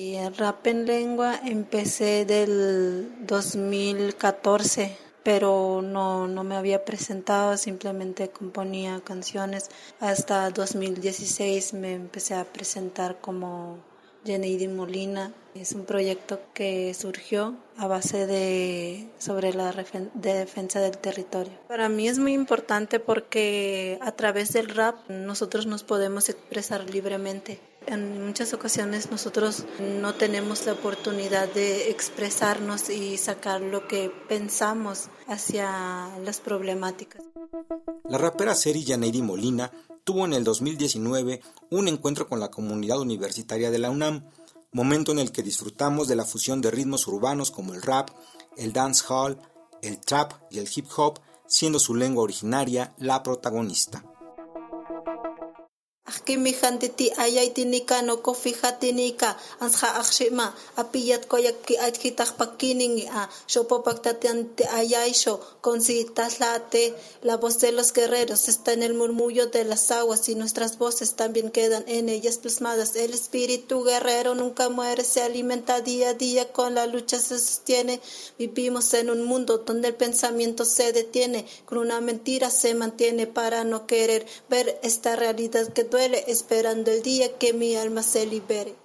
[0.00, 8.30] Y el rap en lengua empecé del 2014 pero no, no me había presentado, simplemente
[8.30, 9.70] componía canciones.
[9.98, 13.78] Hasta 2016 me empecé a presentar como
[14.24, 15.32] Jenny Molina.
[15.56, 19.72] Es un proyecto que surgió a base de sobre la
[20.14, 21.52] de defensa del territorio.
[21.66, 27.58] Para mí es muy importante porque a través del rap nosotros nos podemos expresar libremente
[27.88, 29.64] en muchas ocasiones nosotros
[30.00, 37.22] no tenemos la oportunidad de expresarnos y sacar lo que pensamos hacia las problemáticas.
[38.04, 39.72] La rapera Seri Janeiri Molina
[40.04, 44.24] tuvo en el 2019 un encuentro con la comunidad universitaria de la UNAM,
[44.72, 48.10] momento en el que disfrutamos de la fusión de ritmos urbanos como el rap,
[48.56, 49.38] el dancehall,
[49.82, 54.04] el trap y el hip hop, siendo su lengua originaria la protagonista.
[63.10, 65.40] A shopopaktatanti ayaisho
[66.14, 70.76] taslate la voz de los guerreros está en el murmullo de las aguas y nuestras
[70.76, 72.94] voces también quedan en ellas plasmadas.
[72.96, 78.00] El espíritu guerrero nunca muere se alimenta día a día con la lucha se sostiene.
[78.38, 83.64] Vivimos en un mundo donde el pensamiento se detiene con una mentira se mantiene para
[83.64, 88.76] no querer ver esta realidad que duele esperando el día que mi alma se libere.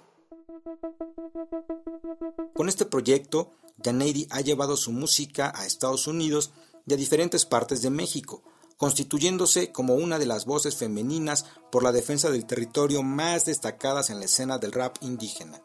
[2.54, 6.52] Con este proyecto, Janeiri ha llevado su música a Estados Unidos
[6.86, 8.42] y a diferentes partes de México,
[8.76, 14.18] constituyéndose como una de las voces femeninas por la defensa del territorio más destacadas en
[14.18, 15.62] la escena del rap indígena.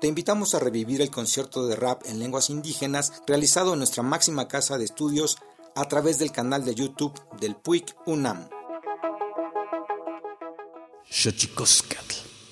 [0.00, 4.46] Te invitamos a revivir el concierto de rap en lenguas indígenas realizado en nuestra máxima
[4.46, 5.38] casa de estudios
[5.74, 8.48] a través del canal de YouTube del PUIC UNAM.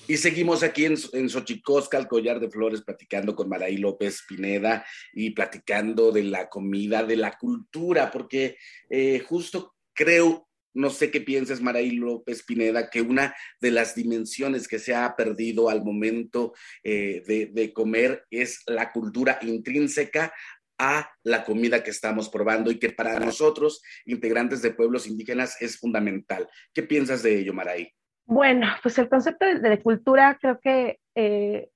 [0.07, 6.11] Y seguimos aquí en, en collar de flores, platicando con Maraí López Pineda y platicando
[6.11, 8.57] de la comida, de la cultura, porque
[8.89, 14.67] eh, justo creo, no sé qué piensas, Maraí López Pineda, que una de las dimensiones
[14.67, 20.31] que se ha perdido al momento eh, de, de comer es la cultura intrínseca
[20.77, 25.77] a la comida que estamos probando y que para nosotros, integrantes de pueblos indígenas, es
[25.79, 26.47] fundamental.
[26.73, 27.91] ¿Qué piensas de ello, Maraí?
[28.25, 31.69] Bueno, pues el concepto de, cultura creo que eh,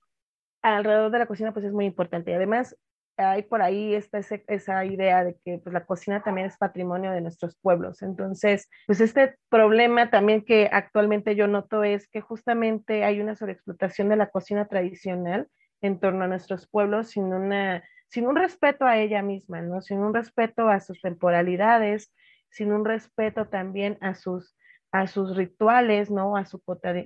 [0.61, 2.75] alrededor de la cocina pues es muy importante y además
[3.17, 7.21] hay por ahí esta, esa idea de que pues, la cocina también es patrimonio de
[7.21, 8.01] nuestros pueblos.
[8.01, 14.09] Entonces, pues este problema también que actualmente yo noto es que justamente hay una sobreexplotación
[14.09, 15.49] de la cocina tradicional
[15.81, 19.81] en torno a nuestros pueblos sin, una, sin un respeto a ella misma, ¿no?
[19.81, 22.13] Sin un respeto a sus temporalidades,
[22.49, 24.55] sin un respeto también a sus
[24.91, 26.35] a sus rituales, ¿no?
[26.35, 26.61] A su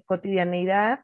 [0.06, 1.02] cotidianeidad.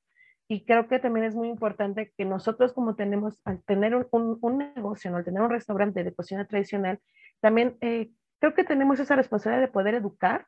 [0.48, 4.58] Y creo que también es muy importante que nosotros como tenemos, al tener un, un,
[4.58, 5.18] negocio, ¿no?
[5.18, 7.00] al tener un restaurante de cocina tradicional,
[7.40, 10.48] también eh, creo que tenemos esa responsabilidad de poder educar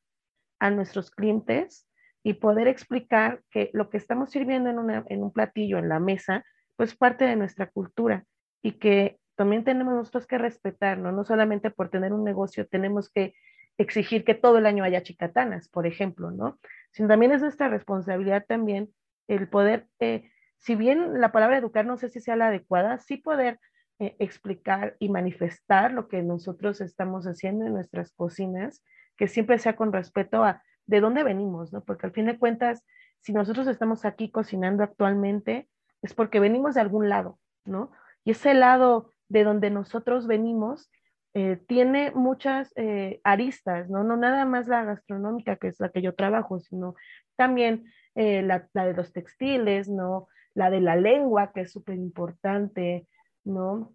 [0.60, 1.88] a nuestros clientes
[2.24, 6.00] y poder explicar que lo que estamos sirviendo en, una, en un platillo, en la
[6.00, 6.46] mesa,
[6.78, 8.26] pues parte de nuestra cultura
[8.62, 11.12] y que también tenemos nosotros que respetar, ¿no?
[11.12, 13.34] No solamente por tener un negocio, tenemos que
[13.78, 16.60] exigir que todo el año haya chicatanas, por ejemplo, ¿no?
[16.92, 18.94] Sino también es nuestra responsabilidad también
[19.28, 23.18] el poder, eh, si bien la palabra educar no sé si sea la adecuada, sí
[23.18, 23.60] poder
[24.00, 28.84] eh, explicar y manifestar lo que nosotros estamos haciendo en nuestras cocinas,
[29.16, 31.84] que siempre sea con respeto a de dónde venimos, ¿no?
[31.84, 32.84] Porque al fin de cuentas,
[33.20, 35.70] si nosotros estamos aquí cocinando actualmente,
[36.02, 37.92] es porque venimos de algún lado, ¿no?
[38.24, 40.90] Y ese lado de donde nosotros venimos
[41.34, 44.04] eh, tiene muchas eh, aristas, ¿no?
[44.04, 46.96] No nada más la gastronómica, que es la que yo trabajo, sino
[47.38, 50.28] también eh, la, de los textiles, ¿no?
[50.54, 53.08] La de la lengua, que es súper importante,
[53.46, 53.94] ¿no?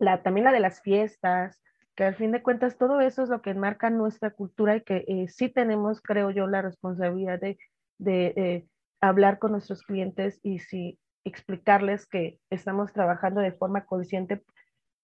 [0.00, 1.62] La, también la de las fiestas,
[1.94, 5.26] que al fin de cuentas todo eso es lo que enmarca nuestra cultura y que
[5.28, 7.58] sí tenemos, creo yo, la responsabilidad de,
[7.98, 8.66] de
[9.00, 14.42] hablar con nuestros clientes y sí explicarles que estamos trabajando de forma consciente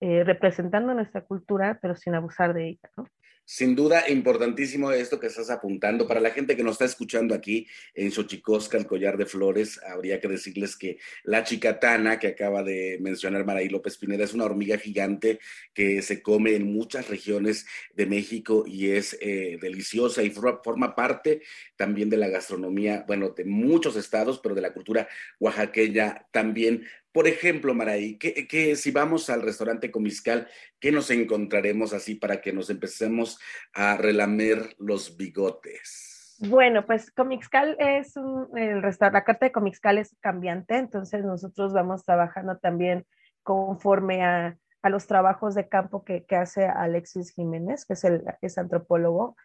[0.04, 3.06] eh, representando nuestra cultura, pero sin abusar de ella, ¿no?
[3.44, 6.08] Sin duda, importantísimo esto que estás apuntando.
[6.08, 10.20] Para la gente que nos está escuchando aquí en Xochicosca, el collar de flores, habría
[10.20, 14.78] que decirles que la chicatana que acaba de mencionar Maraí López Pineda es una hormiga
[14.78, 15.40] gigante
[15.74, 21.42] que se come en muchas regiones de México y es eh, deliciosa y forma parte
[21.76, 25.08] también de la gastronomía, bueno, de muchos estados, pero de la cultura
[25.40, 26.86] oaxaqueña también.
[27.12, 30.48] Por ejemplo, Maraí, que, si vamos al restaurante Comiscal,
[30.80, 33.38] ¿qué nos encontraremos así para que nos empecemos
[33.74, 36.36] a relamer los bigotes?
[36.40, 41.74] Bueno, pues Comixcal es un, el restaurante, la carta de Comixcal es cambiante, entonces nosotros
[41.74, 43.06] vamos trabajando también
[43.42, 49.36] conforme a, los trabajos de campo que, hace Alexis Jiménez, que es, el, es antropólogo.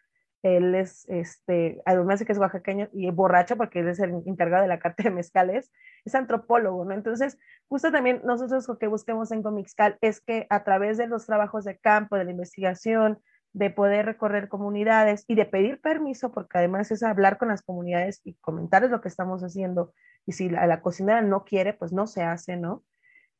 [0.42, 4.62] Él es, este, además de que es oaxaqueño y borracho, porque él es el encargado
[4.62, 5.72] de la carta de mezcales,
[6.04, 6.94] es antropólogo, ¿no?
[6.94, 11.26] Entonces, justo también nosotros lo que busquemos en Comixcal es que a través de los
[11.26, 13.18] trabajos de campo, de la investigación,
[13.52, 18.20] de poder recorrer comunidades y de pedir permiso, porque además es hablar con las comunidades
[18.24, 19.92] y comentarles lo que estamos haciendo.
[20.26, 22.84] Y si la, cocinera no quiere, pues no se hace, ¿no?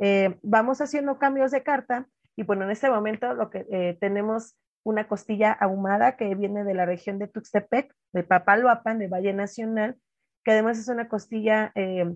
[0.00, 4.56] Eh, vamos haciendo cambios de carta y bueno, en este momento lo que eh, tenemos
[4.82, 9.96] una costilla ahumada que viene de la región de Tuxtepec, de Papaloapan, de Valle Nacional,
[10.44, 12.14] que además es una costilla eh,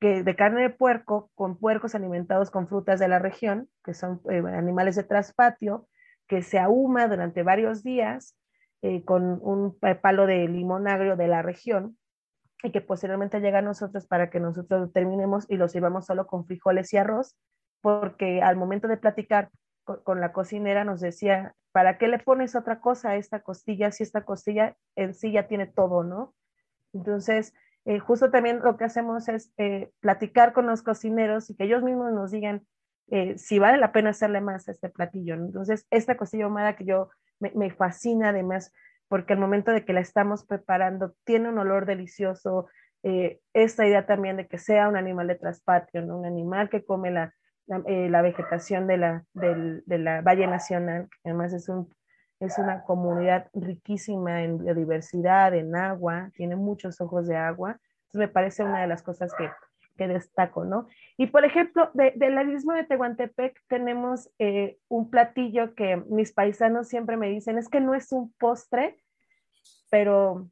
[0.00, 4.20] que, de carne de puerco con puercos alimentados con frutas de la región, que son
[4.30, 5.88] eh, animales de traspatio,
[6.26, 8.36] que se ahuma durante varios días
[8.82, 11.98] eh, con un palo de limón agrio de la región
[12.62, 16.46] y que posteriormente llega a nosotros para que nosotros terminemos y lo sirvamos solo con
[16.46, 17.36] frijoles y arroz,
[17.80, 19.50] porque al momento de platicar
[20.04, 24.02] con la cocinera nos decía, ¿para qué le pones otra cosa a esta costilla si
[24.02, 26.34] esta costilla en sí ya tiene todo, ¿no?
[26.92, 31.64] Entonces, eh, justo también lo que hacemos es eh, platicar con los cocineros y que
[31.64, 32.66] ellos mismos nos digan
[33.10, 35.36] eh, si vale la pena hacerle más a este platillo.
[35.36, 35.46] ¿no?
[35.46, 37.08] Entonces, esta costilla ahumada que yo
[37.40, 38.72] me, fascina además,
[39.08, 42.68] porque al momento de que la estamos preparando tiene un olor delicioso.
[43.54, 47.32] esta idea también de que sea un animal de traspatio, un animal que come la,
[47.86, 51.92] eh, la, vegetación de la, de la Valle Nacional, que además es, un,
[52.40, 57.78] es una comunidad riquísima en biodiversidad, en agua, tiene muchos ojos de agua.
[58.06, 59.50] Entonces me parece una de las cosas que,
[59.98, 60.86] que destaco, ¿no?
[61.18, 66.88] Y por ejemplo, de, del mismo de Tehuantepec tenemos eh, un platillo que mis paisanos
[66.88, 68.98] siempre me dicen, es que no es un postre,
[69.90, 70.48] pero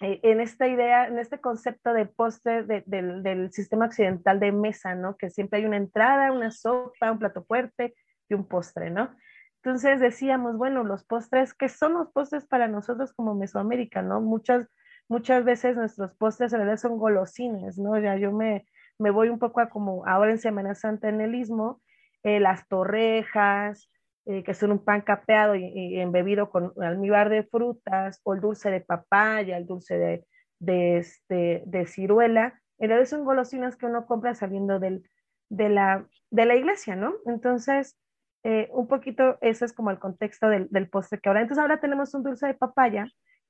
[0.00, 5.16] eh, en esta idea, en este concepto de postre del sistema occidental de mesa, ¿no?
[5.16, 7.94] Que siempre hay una entrada, una sopa, un plato fuerte
[8.28, 9.14] y un postre, ¿no?
[9.62, 14.20] Entonces decíamos, bueno, los postres, ¿qué son los postres para nosotros como Mesoamérica, ¿no?
[14.20, 14.68] Muchas,
[15.08, 17.98] muchas veces nuestros postres en realidad son golosines, ¿no?
[17.98, 18.66] Ya yo me,
[18.98, 21.80] me voy un poco a como ahora en Semana Santa en el Istmo,
[22.24, 23.90] eh, las torrejas,
[24.26, 28.70] eh, que son un pan capeado y, embebido con almíbar de frutas, o el dulce
[28.70, 30.24] de papaya, el dulce de,
[30.58, 35.08] de, este, de ciruela, en realidad son golosinas que uno compra saliendo del,
[35.48, 37.14] de, la, de la iglesia, ¿no?
[37.26, 37.96] Entonces,
[38.44, 41.42] eh, un poquito ese es como el contexto del, del postre que ahora.
[41.42, 43.06] Entonces, ahora tenemos un dulce de papaya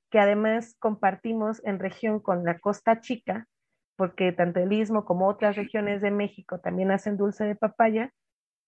[0.09, 3.47] que además compartimos en región con la Costa Chica,
[3.95, 8.11] porque tanto el Istmo como otras regiones de México también hacen dulce de papaya,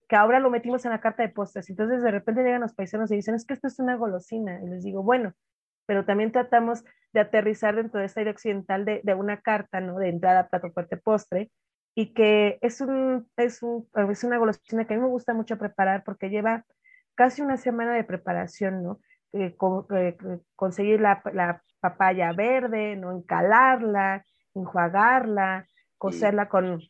[0.08, 1.70] que ahora lo metimos en la carta de postres.
[1.70, 4.62] Entonces de repente llegan los paisanos y dicen, es que esto es una golosina.
[4.64, 5.34] Y les digo, bueno,
[5.86, 6.84] pero también tratamos
[7.14, 9.98] de aterrizar dentro de esta idea occidental de, de una carta, ¿no?
[9.98, 11.52] De entrada, plato fuerte, postre,
[11.96, 15.58] y que es, un, es, un, es una golosina que a mí me gusta mucho
[15.58, 16.64] preparar porque lleva
[17.16, 19.00] casi una semana de preparación, ¿no?
[19.34, 19.56] Eh,
[19.96, 20.18] eh,
[20.56, 23.12] conseguir la, la, papaya verde, ¿no?
[23.12, 26.82] Encalarla, enjuagarla, cocerla con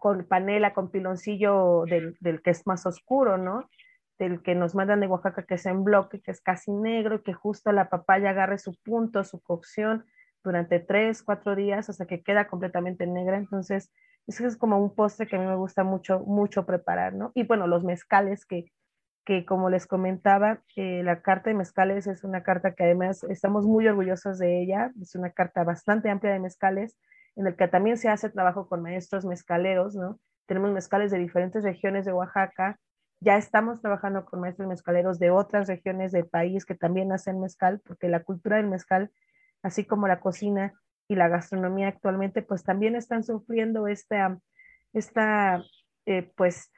[0.00, 3.70] con panela, con piloncillo del, del, que es más oscuro, ¿no?
[4.18, 7.22] Del que nos mandan de Oaxaca, que es en bloque, que es casi negro, y
[7.22, 10.04] que justo la papaya agarre su punto, su cocción
[10.42, 13.36] durante tres, cuatro días hasta que queda completamente negra.
[13.36, 13.92] Entonces,
[14.26, 17.30] eso es como un postre que a mí me gusta mucho, mucho preparar, ¿no?
[17.34, 18.72] Y bueno, los mezcales que,
[19.24, 23.66] que como les comentaba, eh, la carta de mezcales es una carta que además estamos
[23.66, 26.96] muy orgullosos de ella, es una carta bastante amplia de mezcales
[27.40, 30.20] en el que también se hace trabajo con maestros mezcaleros, ¿no?
[30.44, 32.78] Tenemos mezcales de diferentes regiones de Oaxaca,
[33.18, 37.80] ya estamos trabajando con maestros mezcaleros de otras regiones del país que también hacen mezcal,
[37.86, 39.10] porque la cultura del mezcal,
[39.62, 40.74] así como la cocina
[41.08, 44.38] y la gastronomía actualmente, pues también están sufriendo esta,
[44.92, 45.64] esta
[46.04, 46.70] eh, pues,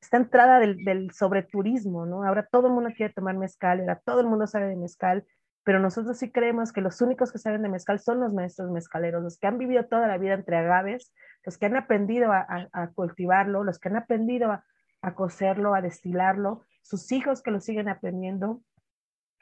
[0.00, 2.24] esta entrada del, del sobreturismo, ¿no?
[2.24, 5.24] Ahora todo el mundo quiere tomar mezcal, ahora todo el mundo sabe de mezcal,
[5.68, 9.22] pero nosotros sí creemos que los únicos que saben de mezcal son los maestros mezcaleros,
[9.22, 11.12] los que han vivido toda la vida entre agaves,
[11.44, 14.64] los que han aprendido a, cultivarlo, los que han aprendido a,
[15.02, 18.62] a cocerlo, a destilarlo, sus hijos que lo siguen aprendiendo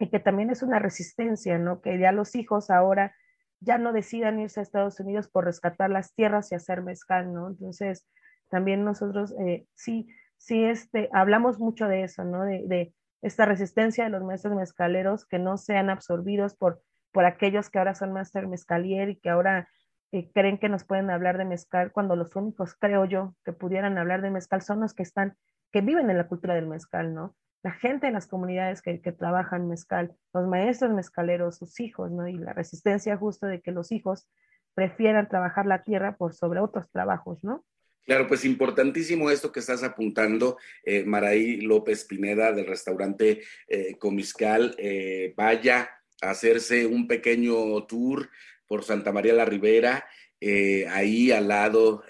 [0.00, 1.80] y que también es una resistencia, ¿no?
[1.80, 3.14] Que ya los hijos ahora
[3.60, 7.50] ya no decidan irse a Estados Unidos por rescatar las tierras y hacer mezcal, ¿no?
[7.50, 8.04] Entonces,
[8.48, 10.08] también nosotros eh, sí,
[10.38, 12.42] sí, este, hablamos mucho de eso, ¿no?
[12.42, 12.92] De, de,
[13.26, 16.80] esta resistencia de los maestros mezcaleros que no sean absorbidos por,
[17.12, 19.68] por aquellos que ahora son master mezcalier y que ahora
[20.12, 23.98] eh, creen que nos pueden hablar de mezcal cuando los únicos, creo yo, que pudieran
[23.98, 25.36] hablar de mezcal son los que están,
[25.72, 27.34] que viven en la cultura del mezcal, ¿no?
[27.62, 32.28] la gente en las comunidades que, que, trabajan mezcal, los maestros mezcaleros, sus hijos, ¿no?
[32.28, 34.28] Y la resistencia justo de que los hijos
[34.74, 37.64] prefieran trabajar la tierra por sobre otros trabajos, ¿no?
[38.06, 44.76] Claro, pues importantísimo esto que estás apuntando, eh, Maraí López Pineda del restaurante eh, Comiscal.
[44.78, 45.90] Eh, vaya
[46.22, 48.30] a hacerse un pequeño tour
[48.68, 50.06] por Santa María la Ribera,
[50.40, 52.04] eh, ahí al lado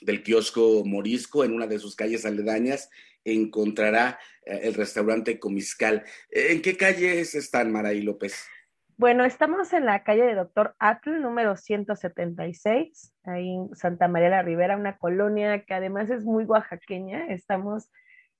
[0.00, 2.90] del kiosco Morisco, en una de sus calles aledañas,
[3.24, 6.04] encontrará el restaurante Comiscal.
[6.30, 8.34] ¿En qué calles están, Maraí López?
[9.00, 14.42] Bueno, estamos en la calle de Doctor Atl, número 176, ahí en Santa María la
[14.42, 17.28] Ribera, una colonia que además es muy oaxaqueña.
[17.28, 17.90] Estamos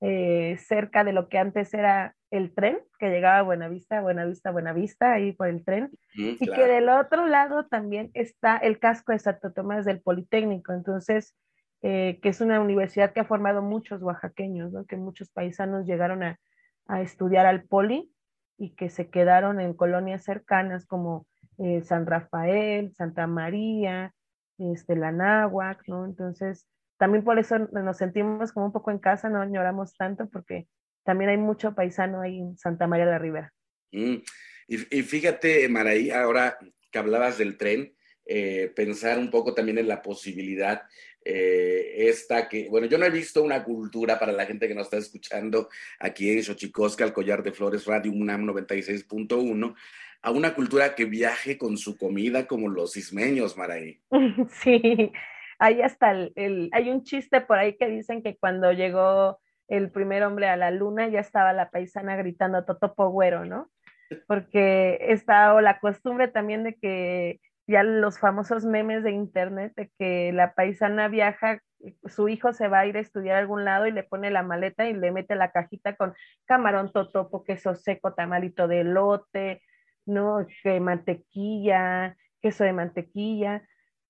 [0.03, 5.15] eh, cerca de lo que antes era el tren, que llegaba a Buenavista, Buenavista, Buenavista,
[5.15, 5.85] ahí por el tren.
[6.15, 6.53] Mm, y claro.
[6.53, 10.75] que del otro lado también está el casco de Santo Tomás del Politécnico.
[10.75, 11.35] Entonces,
[11.81, 14.85] eh, que es una universidad que ha formado muchos oaxaqueños, ¿no?
[14.85, 16.39] que muchos paisanos llegaron a,
[16.87, 18.13] a, estudiar al poli
[18.61, 21.27] y que se quedaron en colonias cercanas como
[21.59, 24.15] eh, San Rafael, Santa María,
[24.59, 26.05] este, la Náhuac, ¿no?
[26.05, 26.67] Entonces,
[26.99, 30.69] también por eso nos sentimos como un poco en casa, no añoramos tanto porque
[31.05, 33.53] también hay mucho paisano ahí en Santa María de la Ribera.
[33.93, 34.17] Mm.
[34.69, 36.59] Y, y, fíjate, Maraí, ahora
[36.93, 37.95] que hablabas del tren,
[38.27, 40.83] eh, pensar un poco también en la posibilidad
[41.25, 44.85] eh, esta que, bueno, yo no he visto una cultura para la gente que nos
[44.85, 45.69] está escuchando
[45.99, 49.75] aquí en Xochicosca, el Collar de Flores Radio UNAM 96.1,
[50.23, 54.01] a una cultura que viaje con su comida como los ismeños, Maraí.
[54.63, 55.13] Sí,
[55.59, 59.91] hay hasta el, el, hay un chiste por ahí que dicen que cuando llegó el
[59.91, 63.71] primer hombre a la luna ya estaba la paisana gritando Totopo Güero, ¿no?
[64.27, 67.41] Porque está la costumbre también de que
[67.71, 71.61] ya los famosos memes de internet de que la paisana viaja,
[72.05, 74.43] su hijo se va a ir a estudiar a algún lado y le pone la
[74.43, 76.13] maleta y le mete la cajita con
[76.47, 79.63] camarón totopo, queso seco, tamalito de lote,
[80.05, 80.45] ¿no?
[80.65, 83.63] Que mantequilla, queso de mantequilla.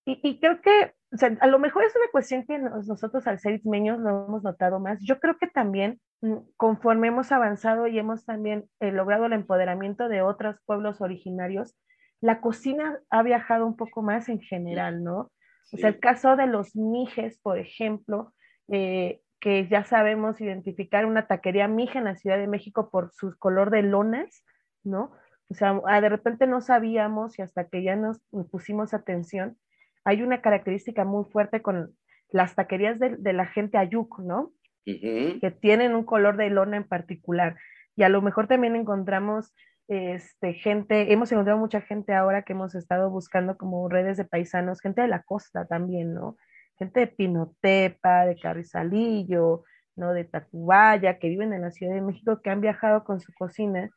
[0.07, 0.95] Y, creo que,
[1.41, 4.81] a lo mejor es una cuestión que nos, nosotros al ser ismeños lo hemos notado
[4.81, 4.99] más.
[5.03, 10.09] Yo creo que también mm, conforme hemos avanzado y hemos también eh, logrado el empoderamiento
[10.09, 11.77] de otros pueblos originarios,
[12.21, 15.31] la cocina ha viajado un poco más en general, ¿no?
[15.65, 15.77] Sí.
[15.77, 18.35] O sea, el caso de los mijes, por ejemplo,
[18.69, 23.37] eh, que ya sabemos identificar una taquería mija en la Ciudad de México por su
[23.39, 24.45] color de lonas,
[24.85, 25.13] ¿no?
[25.49, 29.57] O sea, ah, de repente no sabíamos y hasta que ya nos pusimos atención,
[30.05, 31.97] hay una característica muy fuerte con
[32.31, 34.53] las taquerías de, de la gente ayuk, ¿no?
[34.87, 35.41] Uh -huh.
[35.41, 37.57] Que tienen un color de lona en particular.
[37.97, 39.53] Y a lo mejor también encontramos
[39.91, 44.81] este, gente, hemos encontrado mucha gente ahora que hemos estado buscando como redes de paisanos,
[44.81, 46.37] gente de la costa también, ¿no?
[46.79, 49.65] Gente de Pinotepa, de Carrizalillo,
[49.97, 50.13] ¿no?
[50.13, 53.91] De Tacubaya, que viven en la Ciudad de México, que han viajado con su cocina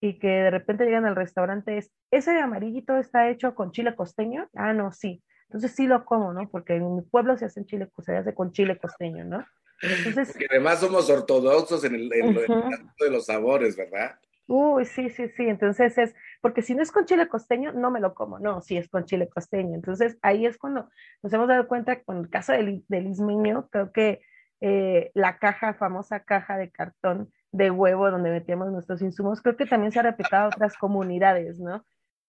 [0.00, 4.48] y que de repente llegan al restaurante, es, ¿ese amarillito está hecho con chile costeño?
[4.52, 5.22] Ah, no, sí.
[5.48, 6.48] Entonces sí lo como, ¿no?
[6.50, 9.46] Porque en mi pueblo se hace chile, se hace con chile costeño, ¿no?
[9.80, 12.78] Entonces, Porque además somos ortodoxos en el, en uh -huh.
[12.80, 14.18] el de los sabores, ¿verdad?
[14.46, 15.48] Uy, sí, sí, sí.
[15.48, 18.38] Entonces es, porque si no es con chile costeño, no me lo como.
[18.38, 19.74] No, sí es con chile costeño.
[19.74, 20.88] Entonces ahí es cuando
[21.22, 24.20] nos hemos dado cuenta, con el caso del, del ismeño, creo que
[24.60, 29.66] eh, la caja, famosa caja de cartón de huevo donde metíamos nuestros insumos, creo que
[29.66, 31.84] también se ha replicado a otras comunidades, ¿no?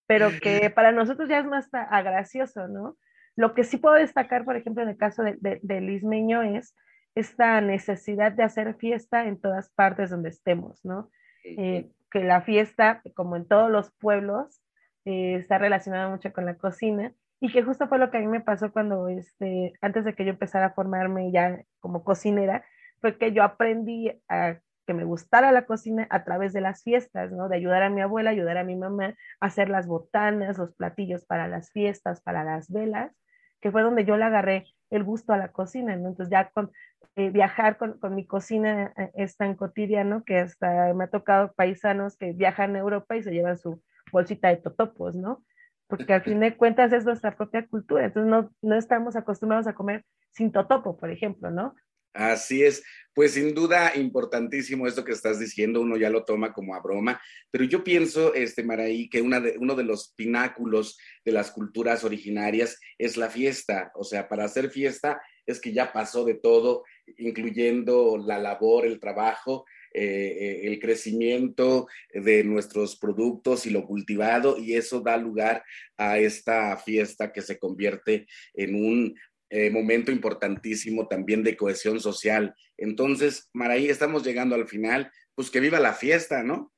[0.06, 2.96] Pero que para nosotros ya es más gracioso, ¿no?
[3.36, 6.74] Lo que sí puedo destacar, por ejemplo, en el caso de, de, del ismeño es
[7.14, 11.10] esta necesidad de hacer fiesta en todas partes donde estemos, ¿no?
[11.44, 14.60] Eh, que la fiesta, como en todos los pueblos,
[15.04, 18.26] eh, está relacionada mucho con la cocina y que justo fue lo que a mí
[18.26, 22.64] me pasó cuando, este, antes de que yo empezara a formarme ya como cocinera,
[23.00, 27.30] fue que yo aprendí a que me gustara la cocina a través de las fiestas,
[27.30, 27.48] ¿no?
[27.48, 31.26] De ayudar a mi abuela, ayudar a mi mamá a hacer las botanas, los platillos
[31.26, 33.12] para las fiestas, para las velas,
[33.60, 36.08] que fue donde yo le agarré el gusto a la cocina, ¿no?
[36.08, 36.70] Entonces ya con,
[37.16, 41.52] eh, viajar con, con, mi cocina eh, es tan cotidiano que hasta me ha tocado
[41.54, 43.82] paisanos que viajan a Europa y se llevan su
[44.12, 45.44] bolsita de totopos, ¿no?
[45.88, 49.74] Porque al fin de cuentas es nuestra propia cultura, entonces no, no estamos acostumbrados a
[49.74, 51.74] comer sin totopo, por ejemplo, ¿no?
[52.18, 52.82] Así es.
[53.14, 57.20] Pues sin duda importantísimo esto que estás diciendo, uno ya lo toma como a broma,
[57.50, 62.80] pero yo pienso, este Maraí, que de, uno de los pináculos de las culturas originarias
[62.98, 63.92] es la fiesta.
[63.94, 66.82] O sea, para hacer fiesta es que ya pasó de todo,
[67.18, 69.64] incluyendo la labor, el trabajo,
[69.94, 75.64] eh, eh, el crecimiento de nuestros productos y lo cultivado, y eso da lugar
[75.96, 79.14] a esta fiesta que se convierte en un
[79.50, 82.54] eh, momento importantísimo también de cohesión social.
[82.76, 86.72] Entonces, Maraí, estamos llegando al final, pues que viva la fiesta, ¿no?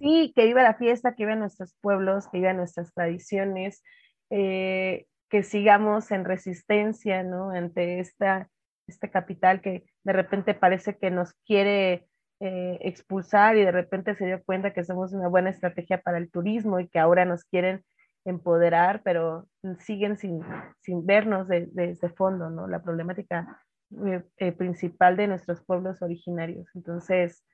[0.00, 3.82] Sí, que viva la fiesta, que viva nuestros pueblos, que viva nuestras tradiciones,
[4.30, 7.50] que sigamos en resistencia, ¿no?
[7.50, 8.48] Ante esta,
[8.86, 12.06] esta capital que de repente parece que nos quiere
[12.40, 16.30] eh, expulsar y de repente se dio cuenta que somos una buena estrategia para el
[16.30, 17.84] turismo y que ahora nos quieren
[18.24, 19.46] empoderar, pero
[19.80, 20.40] siguen sin,
[20.80, 22.68] sin vernos desde fondo, ¿no?
[22.68, 23.60] La problemática
[24.06, 26.68] eh, eh, principal de nuestros pueblos originarios.
[26.74, 27.44] Entonces,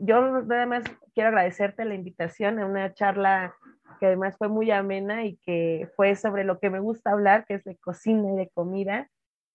[0.00, 3.54] yo nada más quiero agradecerte la invitación a una charla
[3.98, 7.54] que además fue muy amena y que fue sobre lo que me gusta hablar, que
[7.54, 9.10] es de cocina y de comida.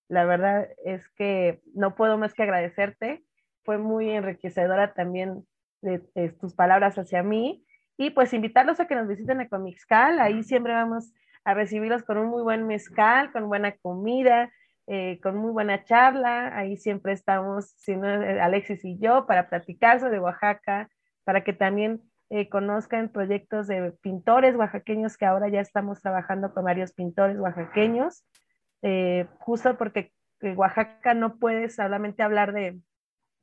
[0.07, 3.23] La verdad es que no puedo más que agradecerte
[3.65, 5.45] fue muy enriquecedora también
[5.81, 5.99] de,
[6.39, 7.64] tus palabras hacia mí.
[7.97, 11.13] Y pues invitarlos a que nos visiten a Comixcal, ahí siempre vamos
[11.45, 14.51] a recibirlos con un muy buen mezcal, con buena comida,
[14.87, 16.57] eh, con muy buena charla.
[16.57, 20.89] Ahí siempre estamos, si no, eh, Alexis y yo, para platicar sobre Oaxaca,
[21.23, 26.65] para que también eh, conozcan proyectos de pintores oaxaqueños que ahora ya estamos trabajando con
[26.65, 28.25] varios pintores oaxaqueños,
[29.39, 30.11] justo porque
[30.55, 32.79] Oaxaca no puede solamente hablar de,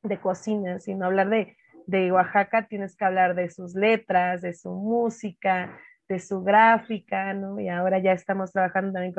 [0.03, 1.57] de cocina, sino hablar de,
[1.87, 5.77] de Oaxaca tienes que hablar de sus letras, de su música,
[6.07, 7.59] de su gráfica, ¿no?
[7.59, 9.13] Y ahora ya estamos trabajando también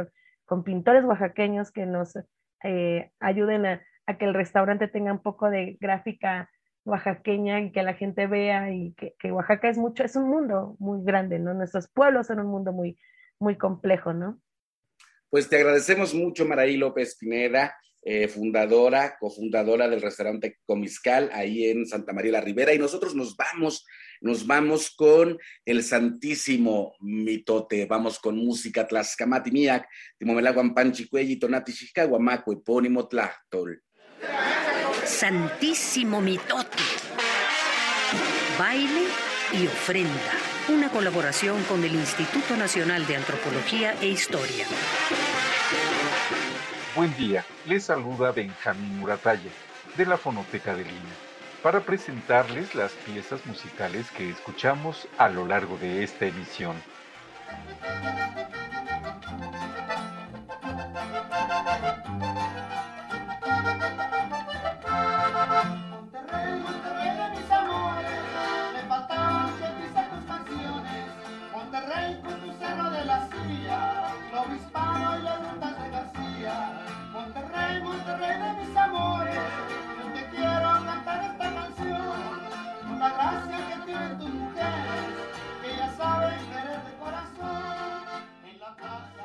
[0.46, 2.18] con, pintores oaxaqueños que nos
[2.62, 3.82] eh, ayuden a,
[4.18, 6.50] que el restaurante tenga un poco de gráfica
[6.84, 10.76] oaxaqueña y que la gente vea y que, que, Oaxaca es mucho, es un mundo
[10.78, 11.54] muy grande, ¿no?
[11.54, 12.98] Nuestros pueblos son un mundo muy,
[13.38, 14.38] muy complejo, ¿no?
[15.30, 17.74] Pues te agradecemos mucho, Maraí López Pineda.
[18.06, 23.34] Eh, fundadora, cofundadora del restaurante Comiscal, ahí en Santa María la Ribera, y nosotros nos
[23.34, 23.86] vamos,
[24.20, 29.88] nos vamos con el santísimo mitote, vamos con música tlaxcamati miak,
[30.18, 31.72] timomelaguan panchicuelli, tonati
[32.06, 33.82] guamaco, epónimo tlachtol.
[35.06, 36.84] Santísimo mitote.
[38.58, 39.04] Baile
[39.54, 40.32] y ofrenda.
[40.68, 44.66] Una colaboración con el Instituto Nacional de Antropología e Historia.
[46.94, 49.50] Buen día, les saluda Benjamín Murataya,
[49.96, 51.16] de la Fonoteca de Lima,
[51.60, 56.76] para presentarles las piezas musicales que escuchamos a lo largo de esta emisión.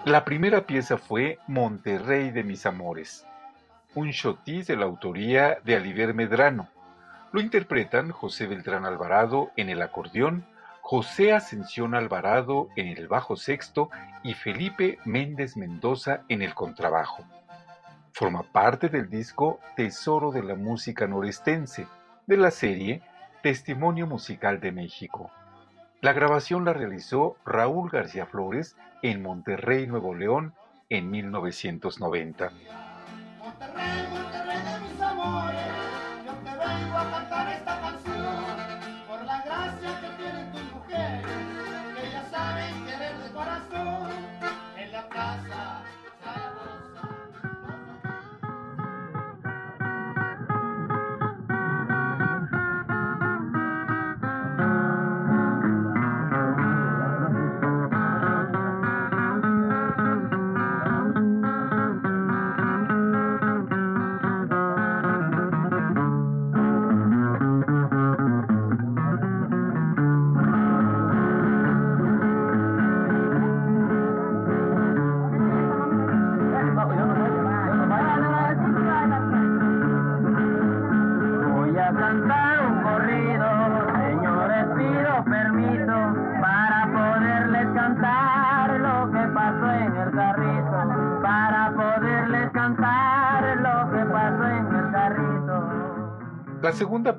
[0.06, 3.28] La primera pieza fue Monterrey de mis amores,
[3.96, 6.70] un chotis de la autoría de Aliver Medrano.
[7.34, 10.46] Lo interpretan José Beltrán Alvarado en el acordeón,
[10.80, 13.90] José Ascensión Alvarado en el bajo sexto
[14.24, 17.26] y Felipe Méndez Mendoza en el contrabajo.
[18.14, 21.88] Forma parte del disco Tesoro de la Música Norestense,
[22.26, 23.02] de la serie
[23.44, 25.30] Testimonio Musical de México.
[26.02, 30.58] La grabación la realizó Raúl García Flores en Monterrey, Nuevo León,
[30.90, 32.58] en 1990.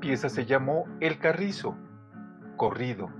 [0.01, 1.77] Pieza se llamó El Carrizo,
[2.57, 3.11] corrido.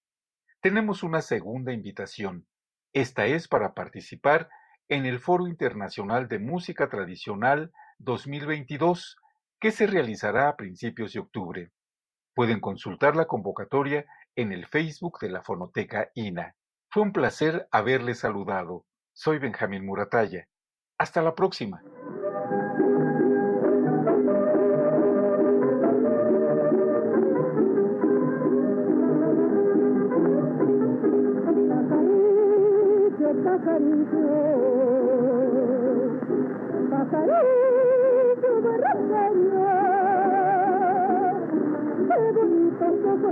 [0.60, 2.46] Tenemos una segunda invitación.
[2.92, 4.48] Esta es para participar
[4.88, 9.16] en el Foro Internacional de Música Tradicional 2022,
[9.64, 11.70] que se realizará a principios de octubre.
[12.34, 14.04] Pueden consultar la convocatoria
[14.36, 16.54] en el Facebook de la Fonoteca INA.
[16.90, 18.84] Fue un placer haberles saludado.
[19.14, 20.46] Soy Benjamín Murataya.
[20.98, 21.82] Hasta la próxima.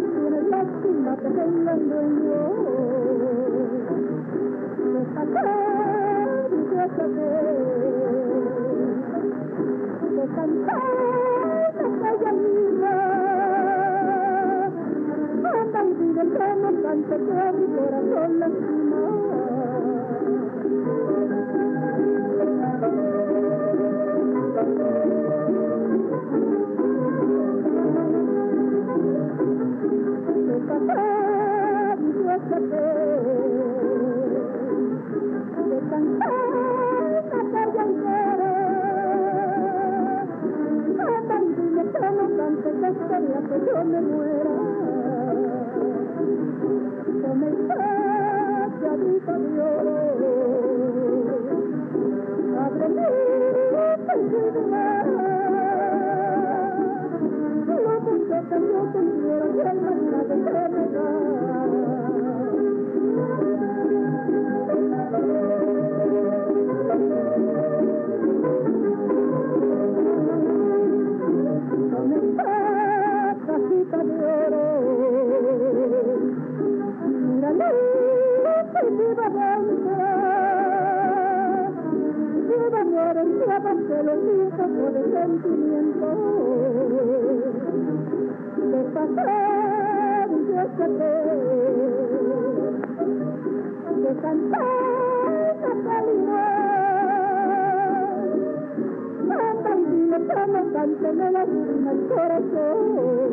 [0.00, 2.40] Lástima que tengan dueño.
[4.92, 5.44] Deja que
[6.70, 7.56] yo saber,
[10.16, 12.96] de cantar la calle mía.
[15.72, 18.81] Y dile que no cante que mi corazón.
[43.84, 44.50] Me muera.
[47.22, 49.98] Como el pajarito de oro,
[52.58, 53.02] abre mi
[84.02, 86.08] de los hijos de sentimiento.
[88.56, 90.86] De pasar yo sé
[94.02, 96.32] de cantar la calidad.
[99.26, 103.31] Manda y dile que no cante me la el corazón.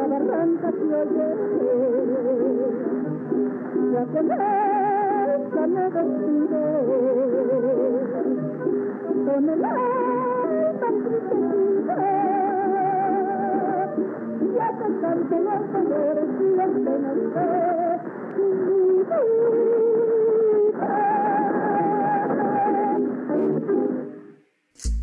[0.00, 1.28] la barranca se oye
[3.92, 6.62] ya con esta me despido
[9.26, 11.98] con el alma tristecida
[14.40, 17.18] y a pesar de los dolores y las penas
[18.36, 19.89] que